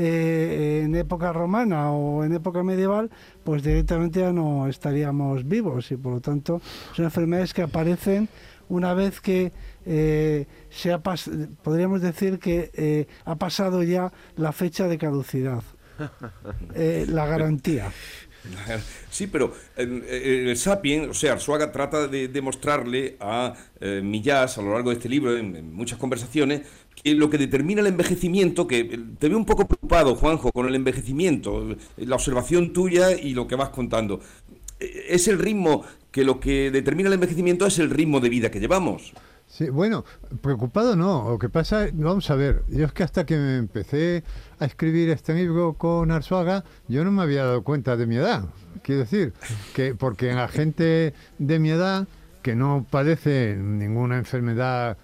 eh, 0.00 0.82
en 0.84 0.94
época 0.94 1.32
romana 1.32 1.90
o 1.90 2.22
en 2.22 2.32
época 2.32 2.62
medieval, 2.62 3.10
pues 3.42 3.64
directamente 3.64 4.20
ya 4.20 4.32
no 4.32 4.68
estaríamos 4.68 5.48
vivos 5.48 5.90
y 5.90 5.96
por 5.96 6.12
lo 6.12 6.20
tanto 6.20 6.62
son 6.94 7.06
enfermedades 7.06 7.52
que 7.52 7.62
aparecen 7.62 8.28
una 8.68 8.94
vez 8.94 9.20
que 9.20 9.50
eh, 9.86 10.46
se 10.70 10.92
ha 10.92 11.00
podríamos 11.00 12.00
decir 12.00 12.38
que 12.38 12.70
eh, 12.74 13.08
ha 13.24 13.34
pasado 13.36 13.82
ya 13.82 14.12
la 14.36 14.52
fecha 14.52 14.86
de 14.86 14.98
caducidad, 14.98 15.64
la 17.08 17.26
garantía. 17.26 17.90
Sí, 19.10 19.26
pero 19.26 19.52
el 19.76 20.56
Sapien, 20.56 21.10
o 21.10 21.14
sea, 21.14 21.32
Arzuaga 21.32 21.72
trata 21.72 22.06
de 22.06 22.28
demostrarle 22.28 23.16
a 23.18 23.52
Millás 23.80 24.58
a 24.58 24.62
lo 24.62 24.74
largo 24.74 24.90
de 24.90 24.96
este 24.96 25.08
libro, 25.08 25.36
en 25.36 25.74
muchas 25.74 25.98
conversaciones, 25.98 26.62
lo 27.04 27.30
que 27.30 27.38
determina 27.38 27.80
el 27.80 27.86
envejecimiento, 27.88 28.66
que 28.66 28.84
te 29.18 29.28
veo 29.28 29.38
un 29.38 29.44
poco 29.44 29.66
preocupado, 29.66 30.14
Juanjo, 30.14 30.52
con 30.52 30.66
el 30.66 30.74
envejecimiento, 30.74 31.76
la 31.96 32.16
observación 32.16 32.72
tuya 32.72 33.12
y 33.12 33.34
lo 33.34 33.46
que 33.46 33.56
vas 33.56 33.70
contando. 33.70 34.20
Es 34.80 35.28
el 35.28 35.38
ritmo, 35.38 35.84
que 36.10 36.24
lo 36.24 36.40
que 36.40 36.70
determina 36.70 37.08
el 37.08 37.14
envejecimiento 37.14 37.66
es 37.66 37.78
el 37.78 37.90
ritmo 37.90 38.20
de 38.20 38.28
vida 38.28 38.50
que 38.50 38.60
llevamos. 38.60 39.12
Sí, 39.48 39.70
bueno, 39.70 40.04
preocupado 40.42 40.94
no. 40.94 41.30
Lo 41.30 41.38
que 41.38 41.48
pasa, 41.48 41.88
vamos 41.92 42.30
a 42.30 42.34
ver, 42.34 42.62
yo 42.68 42.84
es 42.84 42.92
que 42.92 43.02
hasta 43.02 43.24
que 43.24 43.36
me 43.36 43.56
empecé 43.56 44.22
a 44.58 44.66
escribir 44.66 45.08
este 45.08 45.34
libro 45.34 45.72
con 45.72 46.10
Arzuaga, 46.10 46.64
yo 46.86 47.02
no 47.02 47.10
me 47.10 47.22
había 47.22 47.44
dado 47.44 47.62
cuenta 47.62 47.96
de 47.96 48.06
mi 48.06 48.16
edad. 48.16 48.44
Quiero 48.82 49.00
decir, 49.00 49.32
que 49.74 49.94
porque 49.94 50.30
en 50.30 50.36
la 50.36 50.48
gente 50.48 51.14
de 51.38 51.58
mi 51.58 51.70
edad 51.70 52.06
que 52.42 52.54
no 52.54 52.86
padece 52.88 53.56
ninguna 53.56 54.18
enfermedad 54.18 54.96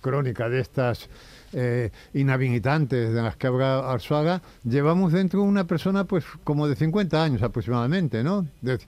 crónica 0.00 0.48
de 0.48 0.60
estas 0.60 1.08
eh, 1.52 1.90
inhabilitantes 2.14 3.12
de 3.12 3.22
las 3.22 3.36
que 3.36 3.46
habla 3.46 3.90
Arzuaga, 3.90 4.42
llevamos 4.64 5.12
dentro 5.12 5.42
una 5.42 5.66
persona 5.66 6.04
pues 6.04 6.24
como 6.44 6.68
de 6.68 6.76
50 6.76 7.22
años 7.22 7.42
aproximadamente, 7.42 8.22
¿no? 8.22 8.46
De- 8.60 8.78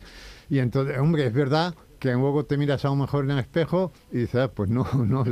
y 0.51 0.59
entonces, 0.59 0.99
hombre, 0.99 1.27
es 1.27 1.33
verdad 1.33 1.75
que 1.99 2.13
luego 2.15 2.45
te 2.45 2.57
miras 2.57 2.85
a 2.85 2.89
lo 2.89 2.97
mejor 2.97 3.25
en 3.25 3.31
el 3.33 3.39
espejo 3.39 3.93
y 4.11 4.19
dices, 4.19 4.35
"Ah, 4.43 4.51
pues 4.53 4.69
no, 4.71 4.85
no, 5.07 5.25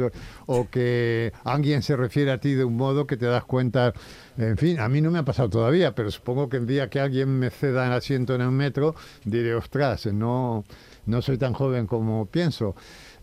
o 0.47 0.69
que 0.71 1.33
alguien 1.43 1.83
se 1.83 1.97
refiere 1.97 2.31
a 2.31 2.39
ti 2.39 2.55
de 2.55 2.65
un 2.65 2.77
modo 2.77 3.07
que 3.09 3.17
te 3.17 3.27
das 3.27 3.45
cuenta, 3.45 3.93
en 4.39 4.57
fin, 4.57 4.79
a 4.79 4.89
mí 4.89 5.01
no 5.01 5.11
me 5.11 5.19
ha 5.19 5.25
pasado 5.25 5.51
todavía, 5.51 5.95
pero 5.97 6.11
supongo 6.13 6.49
que 6.49 6.59
el 6.59 6.67
día 6.67 6.89
que 6.89 7.01
alguien 7.01 7.29
me 7.41 7.51
ceda 7.51 7.87
el 7.87 7.93
asiento 7.93 8.37
en 8.37 8.43
el 8.43 8.53
metro, 8.53 8.95
diré, 9.25 9.55
ostras, 9.55 10.07
no, 10.07 10.65
no 11.07 11.23
soy 11.23 11.39
tan 11.39 11.55
joven 11.55 11.87
como 11.89 12.27
pienso. 12.27 12.77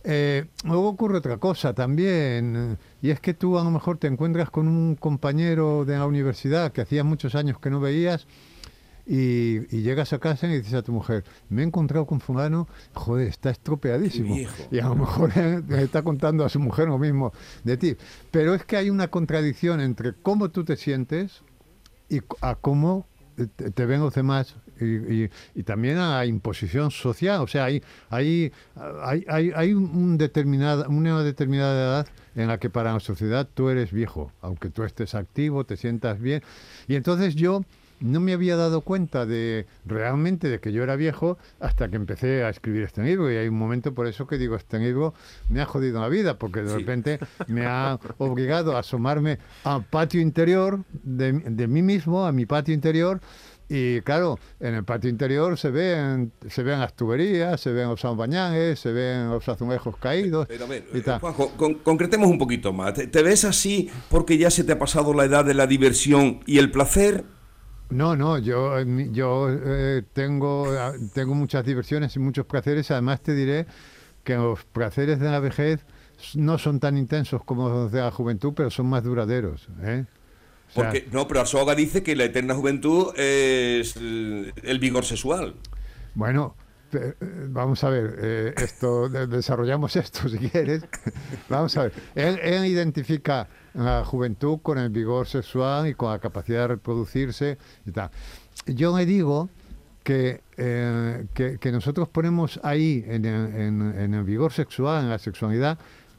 Eh, 0.09 0.45
luego 0.63 0.87
ocurre 0.87 1.17
otra 1.17 1.35
cosa 1.35 1.73
también, 1.73 2.55
eh, 2.55 2.77
y 3.01 3.09
es 3.09 3.19
que 3.19 3.33
tú 3.33 3.59
a 3.59 3.63
lo 3.65 3.71
mejor 3.71 3.97
te 3.97 4.07
encuentras 4.07 4.49
con 4.49 4.69
un 4.69 4.95
compañero 4.95 5.83
de 5.83 5.97
la 5.97 6.05
universidad 6.05 6.71
que 6.71 6.79
hacía 6.79 7.03
muchos 7.03 7.35
años 7.35 7.59
que 7.59 7.69
no 7.69 7.81
veías, 7.81 8.25
y, 9.05 9.75
y 9.75 9.81
llegas 9.81 10.13
a 10.13 10.19
casa 10.19 10.47
y 10.47 10.57
dices 10.57 10.75
a 10.75 10.81
tu 10.81 10.93
mujer, 10.93 11.25
me 11.49 11.61
he 11.61 11.65
encontrado 11.65 12.05
con 12.05 12.21
fulano, 12.21 12.69
joder, 12.93 13.27
está 13.27 13.49
estropeadísimo. 13.49 14.37
Y 14.71 14.79
a 14.79 14.87
lo 14.87 14.95
mejor 14.95 15.31
eh, 15.35 15.61
le 15.67 15.83
está 15.83 16.03
contando 16.03 16.45
a 16.45 16.49
su 16.49 16.61
mujer 16.61 16.87
lo 16.87 16.97
mismo 16.97 17.33
de 17.65 17.75
ti. 17.75 17.97
Pero 18.31 18.53
es 18.53 18.63
que 18.63 18.77
hay 18.77 18.89
una 18.89 19.09
contradicción 19.09 19.81
entre 19.81 20.13
cómo 20.13 20.51
tú 20.51 20.63
te 20.63 20.77
sientes 20.77 21.41
y 22.07 22.21
a 22.39 22.55
cómo 22.55 23.07
te, 23.35 23.71
te 23.71 23.85
ven 23.85 23.99
los 23.99 24.13
demás 24.13 24.55
y, 24.79 25.23
y- 25.23 25.29
y 25.55 25.63
también 25.63 25.97
a 25.97 26.25
imposición 26.25 26.91
social. 26.91 27.41
O 27.41 27.47
sea, 27.47 27.65
hay, 27.65 27.81
hay, 28.09 28.51
hay, 29.27 29.51
hay 29.55 29.73
un 29.73 30.17
determinada, 30.17 30.87
una 30.87 31.23
determinada 31.23 31.73
edad 31.75 32.07
en 32.35 32.47
la 32.47 32.57
que 32.59 32.69
para 32.69 32.93
la 32.93 32.99
sociedad 32.99 33.47
tú 33.53 33.69
eres 33.69 33.91
viejo, 33.91 34.31
aunque 34.41 34.69
tú 34.69 34.83
estés 34.83 35.15
activo, 35.15 35.63
te 35.65 35.77
sientas 35.77 36.19
bien. 36.19 36.41
Y 36.87 36.95
entonces 36.95 37.35
yo 37.35 37.63
no 37.99 38.19
me 38.19 38.33
había 38.33 38.55
dado 38.57 38.81
cuenta 38.81 39.25
de 39.25 39.65
realmente 39.83 40.49
de 40.49 40.59
que 40.59 40.71
yo 40.71 40.83
era 40.83 40.95
viejo 40.95 41.39
hasta 41.59 41.89
que 41.89 41.95
empecé 41.95 42.43
a 42.43 42.49
escribir 42.49 42.83
este 42.83 43.01
libro 43.01 43.31
y 43.31 43.37
hay 43.37 43.47
un 43.47 43.57
momento 43.57 43.91
por 43.95 44.05
eso 44.05 44.27
que 44.27 44.37
digo 44.37 44.55
este 44.55 44.77
libro 44.77 45.15
me 45.49 45.61
ha 45.61 45.65
jodido 45.65 45.99
la 45.99 46.07
vida 46.07 46.37
porque 46.37 46.61
de 46.61 46.69
Sí. 46.69 46.77
repente 46.77 47.17
me 47.47 47.65
ha 47.65 47.97
obligado 48.19 48.77
a 48.77 48.81
asomarme 48.81 49.39
al 49.63 49.83
patio 49.85 50.21
interior 50.21 50.81
de, 51.01 51.31
de 51.31 51.67
mí 51.67 51.81
mismo 51.81 52.27
a 52.27 52.31
mi 52.31 52.45
patio 52.45 52.75
interior 52.75 53.19
y 53.69 54.01
claro, 54.01 54.39
en 54.59 54.75
el 54.75 54.83
patio 54.83 55.09
interior 55.09 55.57
se 55.57 55.69
ven, 55.71 56.31
se 56.49 56.63
ven 56.63 56.79
las 56.79 56.93
tuberías, 56.95 57.59
se 57.59 57.71
ven 57.71 57.89
los 57.89 58.03
albañanes, 58.05 58.79
se 58.79 58.91
ven 58.91 59.29
los 59.29 59.47
azulejos 59.49 59.97
caídos 59.97 60.47
Pero 60.47 60.67
ver, 60.67 60.85
y 60.93 61.01
tal. 61.01 61.19
Juanjo, 61.19 61.49
con- 61.57 61.75
concretemos 61.75 62.29
un 62.29 62.37
poquito 62.37 62.71
más. 62.73 62.93
¿Te, 62.93 63.07
te 63.07 63.23
ves 63.23 63.43
así 63.45 63.89
porque 64.09 64.37
ya 64.37 64.49
se 64.49 64.63
te 64.63 64.71
ha 64.71 64.79
pasado 64.79 65.13
la 65.13 65.25
edad 65.25 65.43
de 65.43 65.53
la 65.53 65.67
diversión 65.67 66.39
y 66.45 66.59
el 66.59 66.71
placer? 66.71 67.25
No, 67.89 68.15
no, 68.17 68.37
yo, 68.37 68.81
yo 69.11 69.47
eh, 69.49 70.03
tengo, 70.13 70.67
tengo 71.13 71.35
muchas 71.35 71.63
diversiones 71.65 72.15
y 72.15 72.19
muchos 72.19 72.45
placeres. 72.45 72.91
Además, 72.91 73.21
te 73.21 73.33
diré 73.33 73.65
que 74.25 74.35
los 74.35 74.65
placeres 74.65 75.19
de 75.21 75.29
la 75.31 75.39
vejez 75.39 75.85
no 76.35 76.57
son 76.57 76.79
tan 76.81 76.97
intensos 76.97 77.43
como 77.45 77.69
los 77.69 77.91
de 77.91 78.01
la 78.01 78.11
juventud, 78.11 78.51
pero 78.55 78.69
son 78.69 78.87
más 78.87 79.03
duraderos. 79.03 79.69
¿eh? 79.83 80.03
O 80.69 80.71
sea, 80.73 80.83
Porque, 80.91 81.07
no, 81.11 81.27
pero 81.27 81.39
Arsoga 81.41 81.75
dice 81.75 82.03
que 82.03 82.15
la 82.15 82.25
eterna 82.25 82.53
juventud 82.55 83.13
es 83.17 83.95
el 83.95 84.77
vigor 84.79 85.05
sexual. 85.05 85.55
Bueno, 86.13 86.55
eh, 86.93 87.13
vamos 87.49 87.83
a 87.83 87.89
ver, 87.89 88.15
eh, 88.21 88.53
esto 88.57 89.09
de- 89.09 89.27
desarrollamos 89.27 89.95
esto 89.95 90.27
si 90.29 90.37
quieres. 90.37 90.83
vamos 91.49 91.75
a 91.77 91.83
ver, 91.83 91.93
él, 92.15 92.39
él 92.41 92.65
identifica 92.65 93.47
la 93.73 94.03
juventud 94.05 94.59
con 94.61 94.77
el 94.77 94.89
vigor 94.89 95.27
sexual 95.27 95.87
y 95.87 95.93
con 95.93 96.11
la 96.11 96.19
capacidad 96.19 96.61
de 96.61 96.67
reproducirse 96.69 97.57
y 97.85 97.91
tal. 97.91 98.09
Yo 98.65 98.97
le 98.97 99.05
digo 99.05 99.49
que, 100.03 100.41
eh, 100.57 101.25
que, 101.33 101.57
que 101.59 101.71
nosotros 101.71 102.07
ponemos 102.09 102.59
ahí, 102.63 103.03
en 103.07 103.25
el, 103.25 103.55
en- 103.55 103.99
en 103.99 104.13
el 104.13 104.23
vigor 104.23 104.51
sexual, 104.53 105.03
en 105.03 105.09
la 105.09 105.19
sexualidad, 105.19 105.77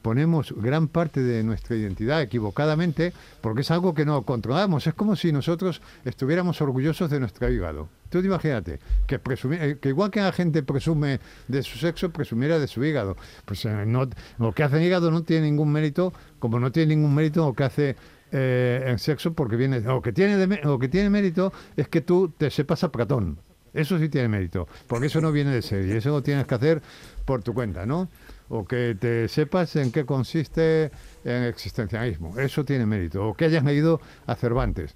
ponemos 0.09 0.55
gran 0.57 0.87
parte 0.87 1.21
de 1.21 1.43
nuestra 1.43 1.75
identidad 1.75 2.19
equivocadamente 2.19 3.13
porque 3.41 3.61
es 3.61 3.69
algo 3.69 3.93
que 3.93 4.05
no 4.05 4.23
controlamos. 4.23 4.87
Es 4.87 4.95
como 4.95 5.15
si 5.15 5.31
nosotros 5.31 5.83
estuviéramos 6.03 6.59
orgullosos 6.63 7.11
de 7.11 7.19
nuestro 7.19 7.47
hígado. 7.47 7.89
Tú 8.09 8.17
imagínate 8.17 8.79
que, 9.05 9.21
eh, 9.51 9.77
que 9.79 9.89
igual 9.89 10.09
que 10.09 10.19
la 10.19 10.31
gente 10.31 10.63
presume 10.63 11.19
de 11.47 11.61
su 11.61 11.77
sexo, 11.77 12.09
presumiera 12.09 12.57
de 12.57 12.65
su 12.65 12.83
hígado. 12.83 13.17
Pues 13.45 13.63
eh, 13.65 13.85
no, 13.85 14.09
lo 14.39 14.51
que 14.51 14.63
hace 14.63 14.77
el 14.77 14.83
hígado 14.85 15.11
no 15.11 15.21
tiene 15.21 15.45
ningún 15.45 15.71
mérito, 15.71 16.11
como 16.39 16.59
no 16.59 16.71
tiene 16.71 16.95
ningún 16.95 17.13
mérito 17.13 17.45
lo 17.45 17.53
que 17.53 17.63
hace 17.65 17.95
eh, 18.31 18.83
el 18.87 18.97
sexo, 18.97 19.33
porque 19.33 19.57
viene. 19.57 19.79
Lo 19.81 20.01
que, 20.01 20.11
tiene 20.11 20.37
de 20.37 20.59
lo 20.63 20.79
que 20.79 20.87
tiene 20.87 21.11
mérito 21.11 21.53
es 21.77 21.87
que 21.87 22.01
tú 22.01 22.33
te 22.35 22.49
sepas 22.49 22.83
a 22.83 22.91
Platón. 22.91 23.37
Eso 23.75 23.99
sí 23.99 24.09
tiene 24.09 24.27
mérito, 24.27 24.67
porque 24.87 25.05
eso 25.05 25.21
no 25.21 25.31
viene 25.31 25.51
de 25.51 25.61
serie, 25.61 25.97
eso 25.97 26.09
lo 26.09 26.23
tienes 26.23 26.47
que 26.47 26.55
hacer 26.55 26.81
por 27.25 27.43
tu 27.43 27.53
cuenta, 27.53 27.85
¿no? 27.85 28.09
O 28.49 28.65
que 28.65 28.97
te 28.99 29.27
sepas 29.27 29.75
en 29.75 29.91
qué 29.91 30.05
consiste 30.05 30.91
el 31.23 31.45
existencialismo, 31.45 32.37
eso 32.39 32.65
tiene 32.65 32.85
mérito. 32.85 33.27
O 33.27 33.33
que 33.35 33.45
hayas 33.45 33.63
leído 33.63 34.01
a 34.25 34.35
Cervantes, 34.35 34.95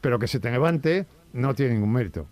pero 0.00 0.18
que 0.18 0.26
se 0.26 0.40
te 0.40 0.50
levante 0.50 1.06
no 1.32 1.54
tiene 1.54 1.74
ningún 1.74 1.92
mérito. 1.92 2.26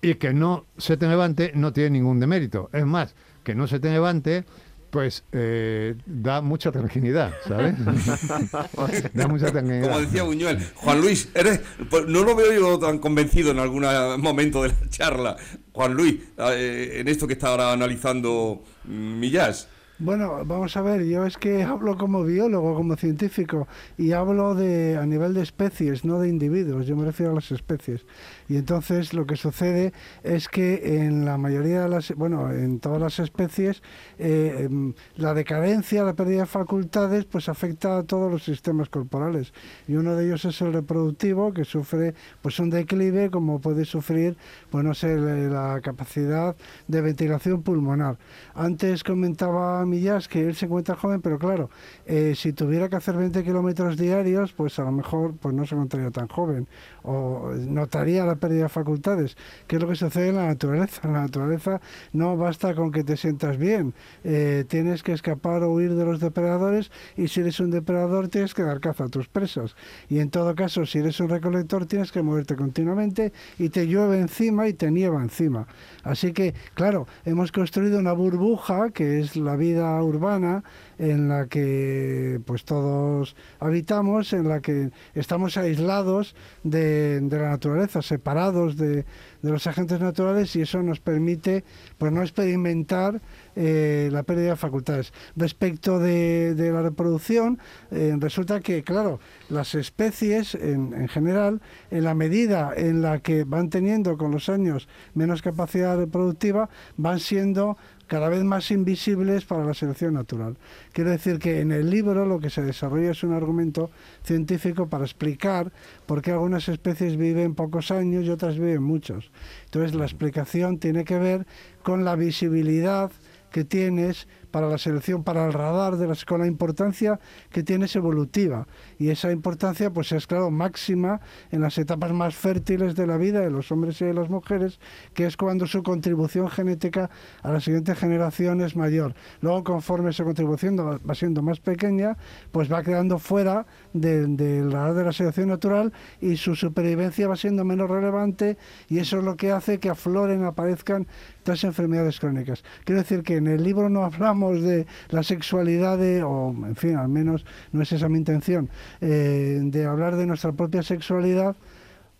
Y 0.00 0.14
que 0.14 0.32
no 0.32 0.66
se 0.78 0.96
te 0.96 1.06
levante 1.06 1.52
no 1.54 1.72
tiene 1.72 1.90
ningún 1.90 2.20
demérito. 2.20 2.70
Es 2.72 2.86
más, 2.86 3.14
que 3.44 3.54
no 3.54 3.66
se 3.66 3.80
te 3.80 3.90
levante, 3.90 4.44
pues 4.90 5.24
eh, 5.32 5.94
da 6.06 6.40
mucha 6.40 6.72
tranquilidad, 6.72 7.34
¿sabes? 7.46 7.74
da 9.14 9.28
mucha 9.28 9.50
tranquilidad. 9.50 9.88
Como 9.88 10.00
decía 10.00 10.22
Buñuel, 10.22 10.58
Juan 10.74 11.00
Luis, 11.00 11.28
eres, 11.34 11.60
pues, 11.90 12.06
no 12.06 12.22
lo 12.22 12.34
veo 12.34 12.52
yo 12.52 12.78
tan 12.78 12.98
convencido 12.98 13.50
en 13.50 13.58
algún 13.58 13.84
momento 14.22 14.62
de 14.62 14.68
la 14.68 14.88
charla. 14.88 15.36
Juan 15.72 15.94
Luis, 15.94 16.20
eh, 16.38 16.98
en 17.00 17.08
esto 17.08 17.26
que 17.26 17.34
está 17.34 17.48
ahora 17.48 17.72
analizando 17.72 18.62
mm, 18.84 19.18
Millás. 19.18 19.68
Bueno, 19.98 20.44
vamos 20.44 20.76
a 20.76 20.82
ver, 20.82 21.04
yo 21.06 21.24
es 21.24 21.38
que 21.38 21.62
hablo 21.62 21.96
como 21.96 22.22
biólogo, 22.22 22.74
como 22.74 22.96
científico, 22.96 23.66
y 23.96 24.12
hablo 24.12 24.54
de 24.54 24.98
a 24.98 25.06
nivel 25.06 25.32
de 25.32 25.40
especies, 25.40 26.04
no 26.04 26.18
de 26.18 26.28
individuos, 26.28 26.86
yo 26.86 26.96
me 26.96 27.06
refiero 27.06 27.32
a 27.32 27.36
las 27.36 27.50
especies. 27.50 28.04
Y 28.46 28.58
entonces 28.58 29.14
lo 29.14 29.24
que 29.24 29.36
sucede 29.36 29.94
es 30.22 30.48
que 30.48 30.98
en 30.98 31.24
la 31.24 31.38
mayoría 31.38 31.80
de 31.84 31.88
las, 31.88 32.14
bueno, 32.14 32.52
en 32.52 32.78
todas 32.78 33.00
las 33.00 33.18
especies, 33.20 33.82
eh, 34.18 34.66
em, 34.66 34.92
la 35.16 35.32
decadencia, 35.32 36.04
la 36.04 36.12
pérdida 36.12 36.40
de 36.40 36.46
facultades, 36.46 37.24
pues 37.24 37.48
afecta 37.48 37.96
a 37.96 38.02
todos 38.02 38.30
los 38.30 38.44
sistemas 38.44 38.90
corporales. 38.90 39.54
Y 39.88 39.94
uno 39.94 40.14
de 40.14 40.26
ellos 40.26 40.44
es 40.44 40.60
el 40.60 40.74
reproductivo, 40.74 41.54
que 41.54 41.64
sufre 41.64 42.14
pues 42.42 42.58
un 42.60 42.68
declive, 42.68 43.30
como 43.30 43.62
puede 43.62 43.86
sufrir, 43.86 44.36
pues 44.70 44.84
no 44.84 44.92
sé, 44.92 45.16
la 45.16 45.80
capacidad 45.82 46.54
de 46.86 47.00
ventilación 47.00 47.62
pulmonar. 47.62 48.18
Antes 48.54 49.02
comentaba 49.02 49.85
Millas 49.86 50.28
que 50.28 50.46
él 50.46 50.54
se 50.54 50.66
encuentra 50.66 50.96
joven, 50.96 51.20
pero 51.22 51.38
claro, 51.38 51.70
eh, 52.06 52.34
si 52.36 52.52
tuviera 52.52 52.88
que 52.88 52.96
hacer 52.96 53.16
20 53.16 53.42
kilómetros 53.44 53.96
diarios, 53.96 54.52
pues 54.52 54.78
a 54.78 54.84
lo 54.84 54.92
mejor 54.92 55.34
pues 55.36 55.54
no 55.54 55.66
se 55.66 55.74
encontraría 55.74 56.10
tan 56.10 56.28
joven 56.28 56.68
o 57.02 57.52
notaría 57.56 58.26
la 58.26 58.36
pérdida 58.36 58.64
de 58.64 58.68
facultades, 58.68 59.36
que 59.66 59.76
es 59.76 59.82
lo 59.82 59.88
que 59.88 59.94
sucede 59.94 60.28
en 60.28 60.36
la 60.36 60.46
naturaleza. 60.46 61.00
En 61.04 61.12
la 61.12 61.22
naturaleza 61.22 61.80
no 62.12 62.36
basta 62.36 62.74
con 62.74 62.90
que 62.90 63.04
te 63.04 63.16
sientas 63.16 63.56
bien, 63.58 63.94
eh, 64.24 64.64
tienes 64.68 65.02
que 65.02 65.12
escapar 65.12 65.62
o 65.62 65.72
huir 65.72 65.94
de 65.94 66.04
los 66.04 66.20
depredadores 66.20 66.90
y 67.16 67.28
si 67.28 67.40
eres 67.40 67.60
un 67.60 67.70
depredador 67.70 68.28
tienes 68.28 68.54
que 68.54 68.62
dar 68.62 68.80
caza 68.80 69.04
a 69.04 69.08
tus 69.08 69.28
presas. 69.28 69.76
Y 70.08 70.18
en 70.18 70.30
todo 70.30 70.54
caso, 70.54 70.84
si 70.86 70.98
eres 70.98 71.20
un 71.20 71.28
recolector 71.28 71.86
tienes 71.86 72.12
que 72.12 72.22
moverte 72.22 72.56
continuamente 72.56 73.32
y 73.58 73.68
te 73.68 73.86
llueve 73.86 74.18
encima 74.18 74.68
y 74.68 74.72
te 74.72 74.90
nieva 74.90 75.22
encima. 75.22 75.66
Así 76.02 76.32
que, 76.32 76.54
claro, 76.74 77.06
hemos 77.24 77.52
construido 77.52 77.98
una 77.98 78.12
burbuja 78.12 78.90
que 78.90 79.20
es 79.20 79.36
la 79.36 79.56
vida 79.56 79.75
urbana 79.76 80.64
en 80.98 81.28
la 81.28 81.46
que 81.46 82.40
pues 82.44 82.64
todos 82.64 83.36
habitamos, 83.60 84.32
en 84.32 84.48
la 84.48 84.60
que 84.60 84.90
estamos 85.14 85.56
aislados 85.56 86.34
de, 86.62 87.20
de 87.20 87.38
la 87.38 87.50
naturaleza, 87.50 88.02
separados 88.02 88.76
de, 88.76 89.04
de 89.46 89.52
los 89.52 89.66
agentes 89.68 90.00
naturales 90.00 90.56
y 90.56 90.62
eso 90.62 90.82
nos 90.82 90.98
permite 90.98 91.64
pues 91.98 92.12
no 92.12 92.22
experimentar 92.22 93.20
eh, 93.54 94.08
la 94.10 94.24
pérdida 94.24 94.50
de 94.50 94.56
facultades. 94.56 95.12
Respecto 95.36 96.00
de, 96.00 96.54
la 96.56 96.82
reproducción, 96.82 97.58
eh, 97.92 98.16
resulta 98.18 98.60
que, 98.60 98.82
claro, 98.82 99.20
las 99.48 99.76
especies 99.76 100.56
en, 100.56 100.92
en, 100.94 101.06
general, 101.08 101.62
en 101.92 102.02
la 102.02 102.14
medida 102.14 102.72
en 102.76 103.02
la 103.02 103.20
que 103.20 103.44
van 103.44 103.70
teniendo 103.70 104.18
con 104.18 104.32
los 104.32 104.48
años 104.48 104.88
menos 105.14 105.42
capacidad 105.42 105.96
reproductiva, 105.96 106.68
van 106.96 107.20
siendo 107.20 107.76
cada 108.06 108.28
vez 108.28 108.44
más 108.44 108.70
invisibles 108.70 109.44
para 109.44 109.64
la 109.64 109.74
selección 109.74 110.14
natural. 110.14 110.56
Quiero 110.92 111.10
decir 111.10 111.38
que 111.38 111.60
en 111.60 111.72
el 111.72 111.90
libro 111.90 112.24
lo 112.24 112.38
que 112.38 112.50
se 112.50 112.62
desarrolla 112.62 113.10
es 113.10 113.22
un 113.22 113.32
argumento 113.32 113.90
científico 114.22 114.88
para 114.88 115.04
explicar 115.04 115.72
por 116.06 116.22
qué 116.22 116.30
algunas 116.32 116.68
especies 116.68 117.16
viven 117.16 117.54
pocos 117.54 117.90
años 117.90 118.24
y 118.24 118.30
otras 118.30 118.58
viven 118.58 118.82
muchos. 118.82 119.30
Entonces 119.64 119.94
la 119.94 120.04
explicación 120.04 120.78
tiene 120.78 121.04
que 121.04 121.18
ver 121.18 121.46
con 121.82 122.04
la 122.04 122.16
visibilidad 122.16 123.10
que 123.50 123.64
tienes 123.64 124.28
para 124.56 124.70
la 124.70 124.78
selección, 124.78 125.22
para 125.22 125.44
el 125.44 125.52
radar, 125.52 125.98
de 125.98 126.06
las, 126.06 126.24
con 126.24 126.40
la 126.40 126.46
importancia 126.46 127.20
que 127.50 127.62
tienes 127.62 127.94
evolutiva. 127.94 128.66
Y 128.98 129.10
esa 129.10 129.30
importancia, 129.30 129.90
pues 129.90 130.12
es 130.12 130.26
claro, 130.26 130.50
máxima 130.50 131.20
en 131.50 131.60
las 131.60 131.76
etapas 131.76 132.14
más 132.14 132.34
fértiles 132.34 132.94
de 132.94 133.06
la 133.06 133.18
vida 133.18 133.40
de 133.40 133.50
los 133.50 133.70
hombres 133.70 134.00
y 134.00 134.06
de 134.06 134.14
las 134.14 134.30
mujeres, 134.30 134.80
que 135.12 135.26
es 135.26 135.36
cuando 135.36 135.66
su 135.66 135.82
contribución 135.82 136.48
genética 136.48 137.10
a 137.42 137.52
la 137.52 137.60
siguiente 137.60 137.94
generación 137.94 138.62
es 138.62 138.76
mayor. 138.76 139.14
Luego, 139.42 139.62
conforme 139.62 140.08
esa 140.08 140.24
contribución 140.24 140.78
va 140.78 141.14
siendo 141.14 141.42
más 141.42 141.60
pequeña, 141.60 142.16
pues 142.50 142.72
va 142.72 142.82
quedando 142.82 143.18
fuera 143.18 143.66
del 143.92 144.72
radar 144.72 144.94
de 144.94 145.04
la 145.04 145.12
selección 145.12 145.48
natural 145.48 145.92
y 146.18 146.38
su 146.38 146.56
supervivencia 146.56 147.28
va 147.28 147.36
siendo 147.36 147.62
menos 147.62 147.90
relevante 147.90 148.56
y 148.88 149.00
eso 149.00 149.18
es 149.18 149.24
lo 149.24 149.36
que 149.36 149.52
hace 149.52 149.78
que 149.80 149.90
afloren, 149.90 150.44
aparezcan 150.44 151.06
estas 151.36 151.62
enfermedades 151.64 152.18
crónicas. 152.18 152.64
Quiero 152.84 153.02
decir 153.02 153.22
que 153.22 153.36
en 153.36 153.48
el 153.48 153.62
libro 153.62 153.90
no 153.90 154.02
hablamos 154.02 154.45
de 154.52 154.86
la 155.10 155.22
sexualidad, 155.22 155.98
o 156.22 156.54
en 156.66 156.76
fin, 156.76 156.96
al 156.96 157.08
menos 157.08 157.44
no 157.72 157.82
es 157.82 157.92
esa 157.92 158.08
mi 158.08 158.18
intención, 158.18 158.68
eh, 159.00 159.60
de 159.62 159.86
hablar 159.86 160.16
de 160.16 160.26
nuestra 160.26 160.52
propia 160.52 160.82
sexualidad, 160.82 161.56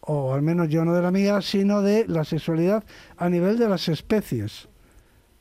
o 0.01 0.35
al 0.35 0.43
menos 0.43 0.69
yo 0.69 0.85
no 0.85 0.95
de 0.95 1.03
la 1.03 1.11
mía, 1.11 1.41
sino 1.43 1.83
de 1.83 2.07
la 2.07 2.25
sexualidad 2.25 2.85
a 3.17 3.29
nivel 3.29 3.59
de 3.59 3.69
las 3.69 3.89
especies 3.89 4.69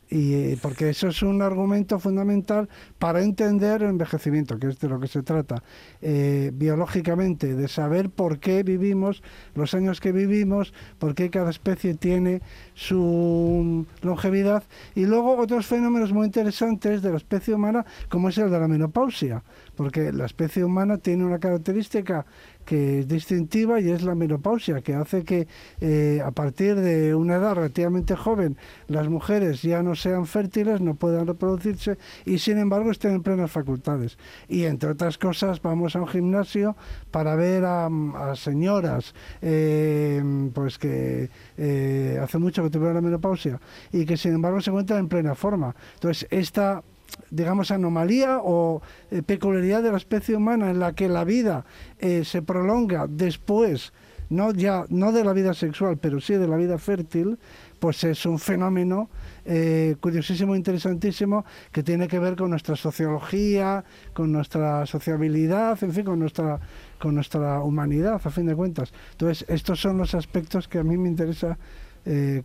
y 0.09 0.33
eh, 0.33 0.59
porque 0.61 0.89
eso 0.89 1.07
es 1.07 1.21
un 1.23 1.41
argumento 1.41 1.99
fundamental 1.99 2.69
para 2.99 3.23
entender 3.23 3.81
el 3.81 3.89
envejecimiento, 3.89 4.59
que 4.59 4.67
es 4.67 4.79
de 4.79 4.87
lo 4.87 4.99
que 4.99 5.07
se 5.07 5.23
trata. 5.23 5.63
Eh, 6.01 6.51
biológicamente, 6.53 7.55
de 7.55 7.67
saber 7.67 8.09
por 8.09 8.39
qué 8.39 8.63
vivimos 8.63 9.23
los 9.55 9.73
años 9.73 9.99
que 9.99 10.11
vivimos, 10.11 10.73
por 10.99 11.15
qué 11.15 11.29
cada 11.29 11.49
especie 11.49 11.95
tiene 11.95 12.41
su 12.75 13.85
longevidad. 14.01 14.63
Y 14.93 15.05
luego 15.05 15.37
otros 15.37 15.65
fenómenos 15.65 16.13
muy 16.13 16.27
interesantes 16.27 17.01
de 17.01 17.11
la 17.11 17.17
especie 17.17 17.55
humana, 17.55 17.85
como 18.09 18.29
es 18.29 18.37
el 18.37 18.51
de 18.51 18.59
la 18.59 18.67
menopausia, 18.67 19.43
porque 19.75 20.11
la 20.11 20.25
especie 20.25 20.63
humana 20.63 20.97
tiene 20.97 21.25
una 21.25 21.39
característica 21.39 22.25
que 22.65 22.99
es 22.99 23.07
distintiva 23.07 23.79
y 23.79 23.89
es 23.91 24.03
la 24.03 24.15
menopausia, 24.15 24.81
que 24.81 24.95
hace 24.95 25.23
que 25.23 25.47
eh, 25.79 26.21
a 26.25 26.31
partir 26.31 26.75
de 26.75 27.15
una 27.15 27.35
edad 27.35 27.55
relativamente 27.55 28.15
joven 28.15 28.57
las 28.87 29.07
mujeres 29.07 29.61
ya 29.61 29.83
no 29.83 29.95
sean 29.95 30.25
fértiles, 30.25 30.81
no 30.81 30.95
puedan 30.95 31.27
reproducirse 31.27 31.97
y 32.25 32.39
sin 32.39 32.57
embargo 32.57 32.91
estén 32.91 33.15
en 33.15 33.23
plenas 33.23 33.51
facultades. 33.51 34.17
Y 34.47 34.63
entre 34.65 34.89
otras 34.89 35.17
cosas 35.17 35.61
vamos 35.61 35.95
a 35.95 36.01
un 36.01 36.07
gimnasio 36.07 36.75
para 37.11 37.35
ver 37.35 37.63
a, 37.65 37.89
señoras 38.35 39.13
eh, 39.41 40.21
pues 40.53 40.77
que 40.77 41.29
eh, 41.57 42.19
hace 42.21 42.37
mucho 42.37 42.63
que 42.63 42.69
tuvieron 42.69 42.95
la 42.95 43.01
menopausia 43.01 43.59
y 43.91 44.05
que 44.05 44.17
sin 44.17 44.33
embargo 44.33 44.59
se 44.61 44.71
encuentran 44.71 44.99
en 44.99 45.07
plena 45.07 45.35
forma. 45.35 45.75
Entonces 45.95 46.27
esta 46.31 46.83
digamos, 47.29 47.71
anomalía 47.71 48.39
o 48.43 48.81
eh, 49.11 49.21
peculiaridad 49.21 49.83
de 49.83 49.91
la 49.91 49.97
especie 49.97 50.35
humana 50.35 50.69
en 50.71 50.79
la 50.79 50.93
que 50.93 51.09
la 51.09 51.23
vida 51.23 51.65
eh, 51.99 52.23
se 52.23 52.41
prolonga 52.41 53.07
después, 53.07 53.93
no 54.29 54.51
ya 54.53 54.85
no 54.89 55.11
de 55.11 55.23
la 55.23 55.33
vida 55.33 55.53
sexual, 55.53 55.97
pero 55.97 56.19
sí 56.19 56.35
de 56.35 56.47
la 56.47 56.57
vida 56.57 56.77
fértil, 56.77 57.37
pues 57.79 58.03
es 58.03 58.25
un 58.25 58.39
fenómeno 58.39 59.09
eh, 59.45 59.95
curiosísimo, 59.99 60.55
interesantísimo, 60.55 61.45
que 61.71 61.83
tiene 61.83 62.07
que 62.07 62.17
ver 62.19 62.35
con 62.35 62.49
nuestra 62.49 62.75
sociología, 62.75 63.83
con 64.13 64.31
nuestra 64.31 64.85
sociabilidad, 64.85 65.77
en 65.83 65.93
fin, 65.93 66.05
con 66.05 66.19
nuestra, 66.19 66.59
con 66.97 67.13
nuestra 67.13 67.59
humanidad, 67.61 68.19
a 68.23 68.29
fin 68.31 68.47
de 68.47 68.55
cuentas. 68.55 68.91
Entonces, 69.11 69.45
estos 69.47 69.79
son 69.79 69.97
los 69.97 70.15
aspectos 70.15 70.67
que 70.67 70.79
a 70.79 70.83
mí 70.83 70.97
me 70.97 71.09
interesa 71.09 71.57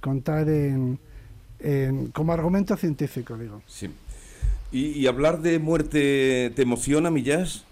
contar 0.00 0.48
en, 0.48 0.98
como 2.12 2.32
argumento 2.32 2.76
científico, 2.76 3.36
digo. 3.36 3.62
Sí. 3.66 3.90
¿Y, 4.72 5.06
hablar 5.06 5.40
de 5.40 5.58
muerte 5.58 6.52
te 6.54 6.62
emociona, 6.62 7.10
Millás? 7.10 7.64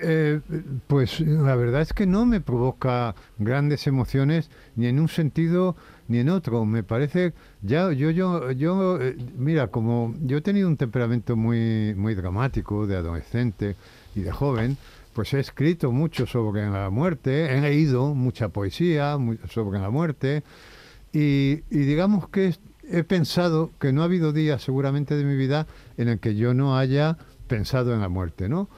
Eh, 0.00 0.40
pues 0.86 1.18
la 1.18 1.56
verdad 1.56 1.82
es 1.82 1.92
que 1.92 2.06
no 2.06 2.24
me 2.24 2.40
provoca 2.40 3.16
grandes 3.38 3.88
emociones 3.88 4.48
ni 4.76 4.86
en 4.86 5.00
un 5.00 5.08
sentido 5.08 5.74
ni 6.06 6.18
en 6.18 6.28
otro. 6.28 6.64
Me 6.64 6.84
parece 6.84 7.32
ya 7.62 7.90
yo 7.92 8.10
yo 8.10 8.52
yo 8.52 9.00
eh, 9.02 9.16
mira 9.36 9.66
como 9.66 10.14
yo 10.22 10.36
he 10.36 10.40
tenido 10.40 10.68
un 10.68 10.76
temperamento 10.76 11.34
muy 11.34 11.94
muy 11.96 12.14
dramático 12.14 12.86
de 12.86 12.96
adolescente 12.96 13.74
y 14.14 14.20
de 14.20 14.30
joven. 14.30 14.76
Pues 15.14 15.34
he 15.34 15.40
escrito 15.40 15.90
mucho 15.90 16.26
sobre 16.26 16.70
la 16.70 16.90
muerte, 16.90 17.56
he 17.56 17.60
leído 17.60 18.14
mucha 18.14 18.50
poesía 18.50 19.18
sobre 19.50 19.80
la 19.80 19.90
muerte 19.90 20.44
y, 21.12 21.64
y 21.70 21.78
digamos 21.78 22.28
que 22.28 22.54
he 22.90 23.04
pensado 23.04 23.70
que 23.78 23.92
no 23.92 24.02
ha 24.02 24.06
habido 24.06 24.32
días 24.32 24.62
seguramente 24.62 25.16
de 25.16 25.24
mi 25.24 25.36
vida 25.36 25.66
en 25.96 26.08
el 26.08 26.18
que 26.18 26.34
yo 26.34 26.54
no 26.54 26.76
haya 26.76 27.18
pensado 27.46 27.94
en 27.94 28.00
la 28.00 28.08
muerte, 28.08 28.48
¿no? 28.48 28.68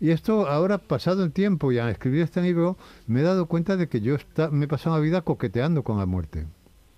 Y 0.00 0.10
esto 0.10 0.48
ahora, 0.48 0.78
pasado 0.78 1.24
el 1.24 1.32
tiempo 1.32 1.72
y 1.72 1.78
al 1.78 1.90
escribir 1.90 2.22
este 2.22 2.40
libro, 2.40 2.78
me 3.06 3.20
he 3.20 3.22
dado 3.22 3.46
cuenta 3.46 3.76
de 3.76 3.88
que 3.88 4.00
yo 4.00 4.16
me 4.50 4.64
he 4.64 4.68
pasado 4.68 4.96
la 4.96 5.02
vida 5.02 5.20
coqueteando 5.20 5.82
con 5.82 5.98
la 5.98 6.06
muerte, 6.06 6.46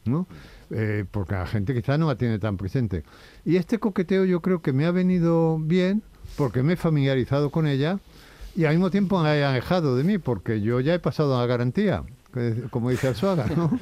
¿no? 0.05 0.29
Eh, 0.71 1.05
porque 1.11 1.35
la 1.35 1.47
gente 1.47 1.75
quizá 1.75 1.99
no 1.99 2.07
la 2.07 2.17
tiene 2.17 2.39
tan 2.39 2.57
presente. 2.57 3.03
Y 3.45 3.57
este 3.57 3.79
coqueteo 3.79 4.25
yo 4.25 4.41
creo 4.41 4.63
que 4.63 4.73
me 4.73 4.87
ha 4.87 4.93
venido 4.93 5.59
bien 5.59 6.03
porque 6.37 6.63
me 6.63 6.75
he 6.75 6.77
familiarizado 6.77 7.51
con 7.51 7.67
ella 7.67 7.99
y 8.55 8.67
al 8.67 8.75
mismo 8.75 8.91
tiempo 8.91 9.21
me 9.21 9.29
ha 9.29 9.51
alejado 9.51 9.97
de 9.97 10.05
mí 10.05 10.19
porque 10.19 10.61
yo 10.61 10.79
ya 10.79 10.95
he 10.95 10.99
pasado 10.99 11.39
la 11.39 11.47
garantía 11.47 12.05
como 12.71 12.91
dice 12.91 13.09
Arzuaga, 13.09 13.47
¿no? 13.57 13.79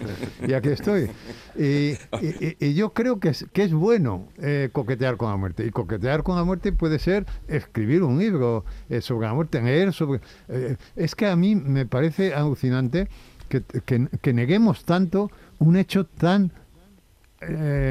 y 0.47 0.53
aquí 0.53 0.69
estoy. 0.71 1.11
Y, 1.57 2.75
yo 2.75 2.93
creo 2.93 3.21
que 3.21 3.31
es, 3.31 3.47
que 3.53 3.65
es 3.65 3.73
bueno 3.73 4.29
eh, 4.39 4.71
coquetear 4.73 5.17
con 5.17 5.31
la 5.31 5.37
muerte. 5.37 5.67
Y 5.67 5.71
coquetear 5.71 6.23
con 6.23 6.37
la 6.37 6.45
muerte 6.45 6.73
puede 6.73 6.99
ser 6.99 7.27
escribir 7.49 8.03
un 8.03 8.19
libro 8.19 8.65
eh, 8.89 9.01
sobre 9.01 9.29
la 9.29 9.35
muerte, 9.35 9.61
leer 9.63 9.93
sobre... 9.93 10.21
Eh, 10.49 10.77
es 10.97 11.15
que 11.15 11.27
a 11.27 11.37
mí 11.37 11.55
me 11.55 11.87
parece 11.87 12.35
alucinante 12.35 13.09
que, 13.49 13.63
que, 13.63 14.33
neguemos 14.33 14.85
tanto 14.85 15.31
un 15.59 15.77
hecho 15.77 16.07
tan 16.07 16.53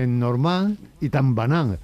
normal 0.08 0.78
y 1.02 1.10
tan 1.10 1.36
banal. 1.36 1.80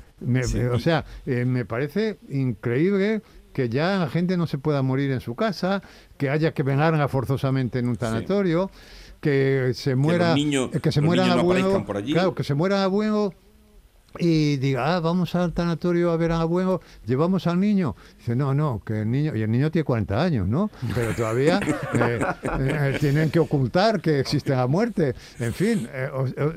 o 0.72 0.80
sea, 0.80 1.04
me 1.26 1.66
parece 1.66 2.20
increíble 2.30 3.22
que 3.56 3.70
ya 3.70 3.98
la 3.98 4.10
gente 4.10 4.36
no 4.36 4.48
se 4.48 4.58
pueda 4.58 4.82
morir 4.82 5.12
en 5.12 5.22
su 5.22 5.34
casa, 5.34 5.82
que 6.18 6.30
haya 6.30 6.54
que 6.54 6.62
vengarla 6.62 7.08
forzosamente 7.08 7.80
en 7.80 7.88
un 7.88 7.96
tanatorio, 7.96 8.70
que 9.22 9.72
se 9.74 9.96
muera, 9.96 10.36
que, 10.36 10.92
se 10.92 11.00
muera 11.00 11.32
abuelo, 11.32 11.86
claro, 12.06 12.36
que 12.36 12.44
se 12.44 12.54
muera 12.54 12.84
abuelo 12.84 13.34
y 14.20 14.58
diga, 14.58 14.96
ah, 14.96 15.00
vamos 15.00 15.36
al 15.36 15.54
tanatorio 15.54 16.12
a 16.12 16.18
ver 16.18 16.32
al 16.32 16.42
abuelo, 16.42 16.82
llevamos 17.06 17.48
al 17.48 17.60
niño. 17.60 17.96
Dice, 18.18 18.36
no, 18.36 18.54
no, 18.54 18.82
que 18.86 19.02
el 19.02 19.12
niño, 19.12 19.36
y 19.36 19.42
el 19.42 19.52
niño 19.52 19.72
tiene 19.72 19.84
40 19.84 20.22
años, 20.22 20.48
¿no? 20.48 20.70
Pero 20.94 21.14
todavía 21.16 21.60
eh, 21.94 22.20
eh, 22.60 22.98
tienen 23.00 23.30
que 23.30 23.40
ocultar 23.40 24.02
que 24.02 24.20
existe 24.20 24.52
la 24.52 24.68
muerte. 24.68 25.16
En 25.40 25.54
fin, 25.54 25.88
eh, 25.92 26.10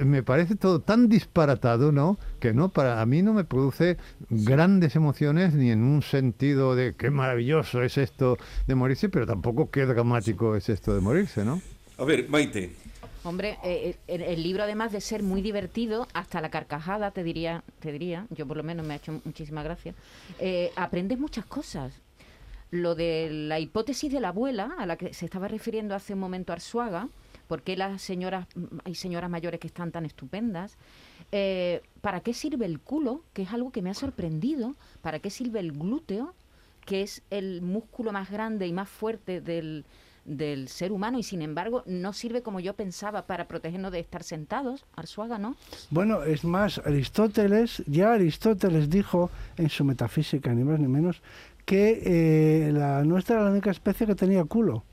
me 0.05 0.23
parece 0.23 0.57
todo 0.57 0.81
tan 0.81 1.09
disparatado, 1.09 1.93
¿no? 1.93 2.19
Que 2.41 2.53
no, 2.53 2.69
para 2.69 3.01
a 3.01 3.07
mí 3.07 3.23
no 3.23 3.33
me 3.33 3.45
produce 3.45 3.97
grandes 4.31 4.97
emociones 4.97 5.55
ni 5.55 5.71
en 5.71 5.83
un 5.83 6.03
sentido 6.03 6.75
de 6.75 6.95
qué 6.97 7.11
maravilloso 7.11 7.83
es 7.83 7.99
esto 7.99 8.39
de 8.67 8.75
morirse, 8.75 9.09
pero 9.09 9.27
tampoco 9.27 9.71
qué 9.71 9.87
dramático 9.87 10.57
es 10.57 10.69
esto 10.69 10.95
de 10.95 11.01
morirse, 11.01 11.45
¿no? 11.45 11.61
A 11.99 12.05
ver, 12.05 12.29
Maite, 12.29 12.73
Hombre, 13.29 13.59
eh, 13.63 13.95
eh, 14.09 14.25
el, 14.27 14.43
libro 14.43 14.63
además 14.63 14.91
de 14.91 15.03
ser 15.03 15.23
muy 15.23 15.43
divertido, 15.43 16.09
hasta 16.15 16.41
la 16.41 16.49
carcajada 16.49 17.11
te 17.11 17.23
diría, 17.23 17.63
te 17.79 17.93
diría, 17.93 18.27
yo 18.31 18.47
por 18.47 18.57
lo 18.57 18.63
menos 18.63 18.87
me 18.87 18.95
ha 18.95 18.97
hecho 18.97 19.21
muchísima 19.23 19.63
gracia, 19.63 19.95
eh, 20.39 20.73
aprendes 20.77 21.19
muchas 21.19 21.45
cosas. 21.45 21.93
Lo 22.71 22.95
de 22.95 23.29
la 23.31 23.61
hipótesis 23.61 24.11
de 24.11 24.21
la 24.21 24.29
abuela, 24.29 24.75
a 24.79 24.87
la 24.87 24.97
que 24.97 25.13
se 25.13 25.27
estaba 25.27 25.47
refiriendo 25.47 25.95
hace 25.95 26.15
un 26.15 26.21
momento 26.21 26.55
Arsuaga, 26.55 27.09
¿por 27.49 27.61
qué 27.61 27.77
las 27.77 28.01
señoras, 28.01 28.47
hay 28.85 28.95
señoras 28.95 29.29
mayores 29.29 29.61
que 29.61 29.67
están 29.67 29.93
tan 29.93 30.07
estupendas? 30.07 30.79
¿Para 32.01 32.21
qué 32.21 32.33
sirve 32.33 32.65
el 32.65 32.81
culo? 32.81 33.25
Que 33.35 33.43
es 33.43 33.53
algo 33.53 33.73
que 33.73 33.83
me 33.83 33.91
ha 33.91 33.95
sorprendido. 33.95 34.75
¿Para 35.03 35.19
qué 35.19 35.29
sirve 35.29 35.61
el 35.61 35.73
glúteo? 35.73 36.35
Que 36.87 37.03
es 37.03 37.23
el 37.29 37.61
músculo 37.61 38.11
más 38.11 38.31
grande 38.31 38.67
y 38.67 38.73
más 38.73 38.89
fuerte 38.89 39.43
del, 39.43 39.85
del 40.29 40.69
ser 40.69 40.93
humano 40.93 41.19
y 41.19 41.23
sin 41.23 41.43
embargo 41.43 41.83
no 41.87 42.13
sirve 42.13 42.43
como 42.43 42.61
yo 42.61 42.75
pensaba 42.75 43.27
para 43.27 43.49
protegernos 43.49 43.91
de 43.93 44.01
estar 44.01 44.23
sentados, 44.23 44.85
Arsuaga, 44.95 45.39
¿no? 45.39 45.57
Bueno, 45.91 46.23
es 46.23 46.45
más, 46.45 46.79
Aristóteles, 46.85 47.83
ya 47.87 48.13
Aristóteles 48.13 48.91
dijo 48.91 49.31
en 49.57 49.71
su 49.71 49.85
metafísica, 49.85 50.53
ni 50.53 50.65
más 50.65 50.79
ni 50.79 50.89
menos, 50.89 51.23
que 51.65 52.03
eh, 52.05 52.73
la 52.73 53.03
nuestra 53.05 53.37
era 53.37 53.45
la 53.45 53.51
única 53.51 53.71
especie 53.71 54.07
que 54.07 54.15
tenía 54.15 54.45
culo. 54.45 54.85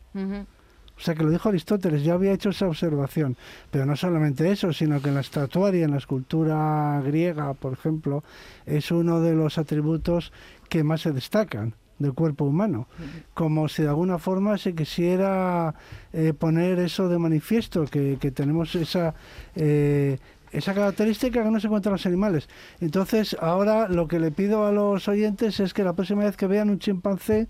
O 0.98 1.02
sea 1.02 1.13
que 1.13 1.24
lo 1.24 1.30
dijo 1.30 1.50
Aristóteles, 1.50 2.04
ya 2.04 2.13
había 2.13 2.32
hecho 2.32 2.50
esa 2.50 2.67
observación. 2.67 3.36
Pero 3.69 3.86
no 3.86 3.98
solamente 3.98 4.50
eso, 4.50 4.71
sino 4.71 5.02
que 5.02 5.10
en 5.10 5.15
la 5.15 5.21
estatuaria, 5.21 5.84
en 5.84 5.91
la 5.91 5.98
escultura 5.98 7.02
griega, 7.04 7.54
por 7.54 7.74
ejemplo, 7.74 8.24
es 8.65 8.91
uno 8.91 9.19
de 9.19 9.36
los 9.36 9.58
atributos 9.58 10.32
que 10.69 10.84
más 10.84 11.02
se 11.02 11.12
destacan 11.12 11.76
del 11.99 12.13
cuerpo 12.13 12.45
humano. 12.45 12.88
Como 13.34 13.67
si 13.67 13.84
de 13.84 13.89
alguna 13.89 14.17
forma 14.17 14.58
se 14.58 14.73
quisiera 14.73 15.75
eh, 16.13 16.34
poner 16.34 16.79
eso 16.79 17.08
de 17.10 17.17
manifiesto, 17.17 17.86
que, 17.86 18.17
que 18.19 18.31
tenemos 18.31 18.75
esa... 18.75 19.13
eh, 19.55 20.17
esa 20.51 20.73
característica 20.73 21.43
que 21.43 21.51
no 21.51 21.60
se 21.60 21.67
encuentra 21.67 21.89
en 21.89 21.95
los 21.95 22.05
animales. 22.05 22.47
Entonces, 22.79 23.36
ahora 23.41 23.89
lo 23.89 24.08
que 24.08 24.19
le 24.19 24.31
pido 24.31 24.65
a 24.65 24.71
los 24.71 25.10
oyentes 25.10 25.60
es 25.60 25.73
que 25.73 25.84
la 25.84 25.93
próxima 25.93 26.23
vez 26.23 26.38
que 26.38 26.47
vean 26.47 26.69
un 26.69 26.79
chimpancé, 26.79 27.49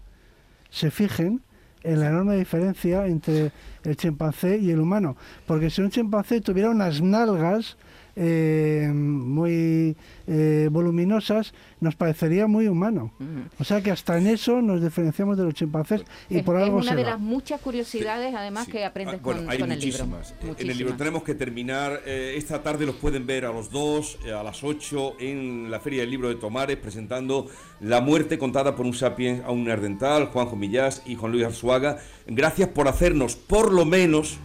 se 0.72 0.90
fijen 0.90 1.42
en 1.84 2.00
la 2.00 2.08
enorme 2.08 2.36
diferencia 2.36 3.06
entre 3.06 3.52
el 3.84 3.96
chimpancé 3.96 4.58
y 4.58 4.72
el 4.72 4.80
humano. 4.80 5.18
Porque 5.46 5.70
si 5.70 5.82
un 5.82 5.92
chimpancé 5.92 6.42
tuviera 6.42 6.72
unas 6.72 7.02
nalgas 7.02 7.78
eh, 8.16 8.90
muy 8.94 9.96
eh, 10.28 10.70
voluminosas, 10.72 11.54
nos 11.82 11.96
parecería 11.96 12.48
muy 12.48 12.68
humano. 12.68 13.12
O 13.60 13.64
sea 13.64 13.82
que 13.82 13.92
hasta 13.92 14.18
en 14.18 14.28
eso 14.28 14.62
nos 14.62 14.82
diferenciamos 14.82 15.38
de 15.38 15.44
los 15.44 15.54
chimpancés 15.54 16.04
y 16.30 16.38
es, 16.38 16.44
por 16.44 16.56
es 16.58 16.64
algo 16.64 16.78
una 16.78 16.90
se 16.92 16.96
de 16.96 17.04
va. 17.04 17.10
las 17.12 17.20
muchas 17.20 17.62
curiosidades, 17.62 18.34
además, 18.34 18.66
Sí. 18.66 18.72
que 18.72 18.86
aprendes 18.86 19.16
Ah, 19.16 19.22
bueno, 19.24 19.42
con, 19.42 19.50
hay 19.50 19.60
con 19.60 19.72
el 19.72 19.80
libro. 19.80 20.06
muchísimas. 20.06 20.34
En 20.60 20.70
el 20.70 20.78
libro 20.78 20.96
tenemos 20.96 21.24
que 21.24 21.36
terminar. 21.36 22.02
eh, 22.06 22.36
esta 22.38 22.62
tarde 22.64 22.86
los 22.86 22.96
pueden 22.96 23.26
ver 23.26 23.46
a 23.46 23.52
los 23.52 23.70
dos, 23.72 24.18
eh, 24.26 24.32
a 24.32 24.44
las 24.44 24.64
8, 24.64 25.16
en 25.20 25.70
la 25.70 25.80
Feria 25.80 26.02
del 26.02 26.10
Libro 26.12 26.30
de 26.30 26.36
Tomares, 26.36 26.78
presentando 26.78 27.48
La 27.82 28.02
muerte 28.02 28.38
contada 28.38 28.76
por 28.76 28.86
un 28.86 28.94
sapiens 28.94 29.44
a 29.44 29.52
un 29.52 29.64
nerdental, 29.66 30.28
Juanjo 30.28 30.56
Millás 30.56 31.04
y 31.06 31.16
Juan 31.16 31.32
Luis 31.32 31.44
Arzuaga. 31.46 31.98
Gracias 32.28 32.70
por 32.70 32.88
hacernos, 32.88 33.36
por 33.36 33.72
lo 33.74 33.86
menos, 33.86 34.38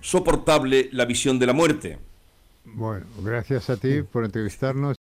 soportable 0.00 0.88
la 0.92 1.04
visión 1.04 1.38
de 1.38 1.46
la 1.46 1.52
muerte. 1.52 1.98
Bueno, 2.74 3.06
gracias 3.22 3.70
a 3.70 3.76
ti 3.76 4.02
por 4.02 4.24
entrevistarnos 4.24 4.94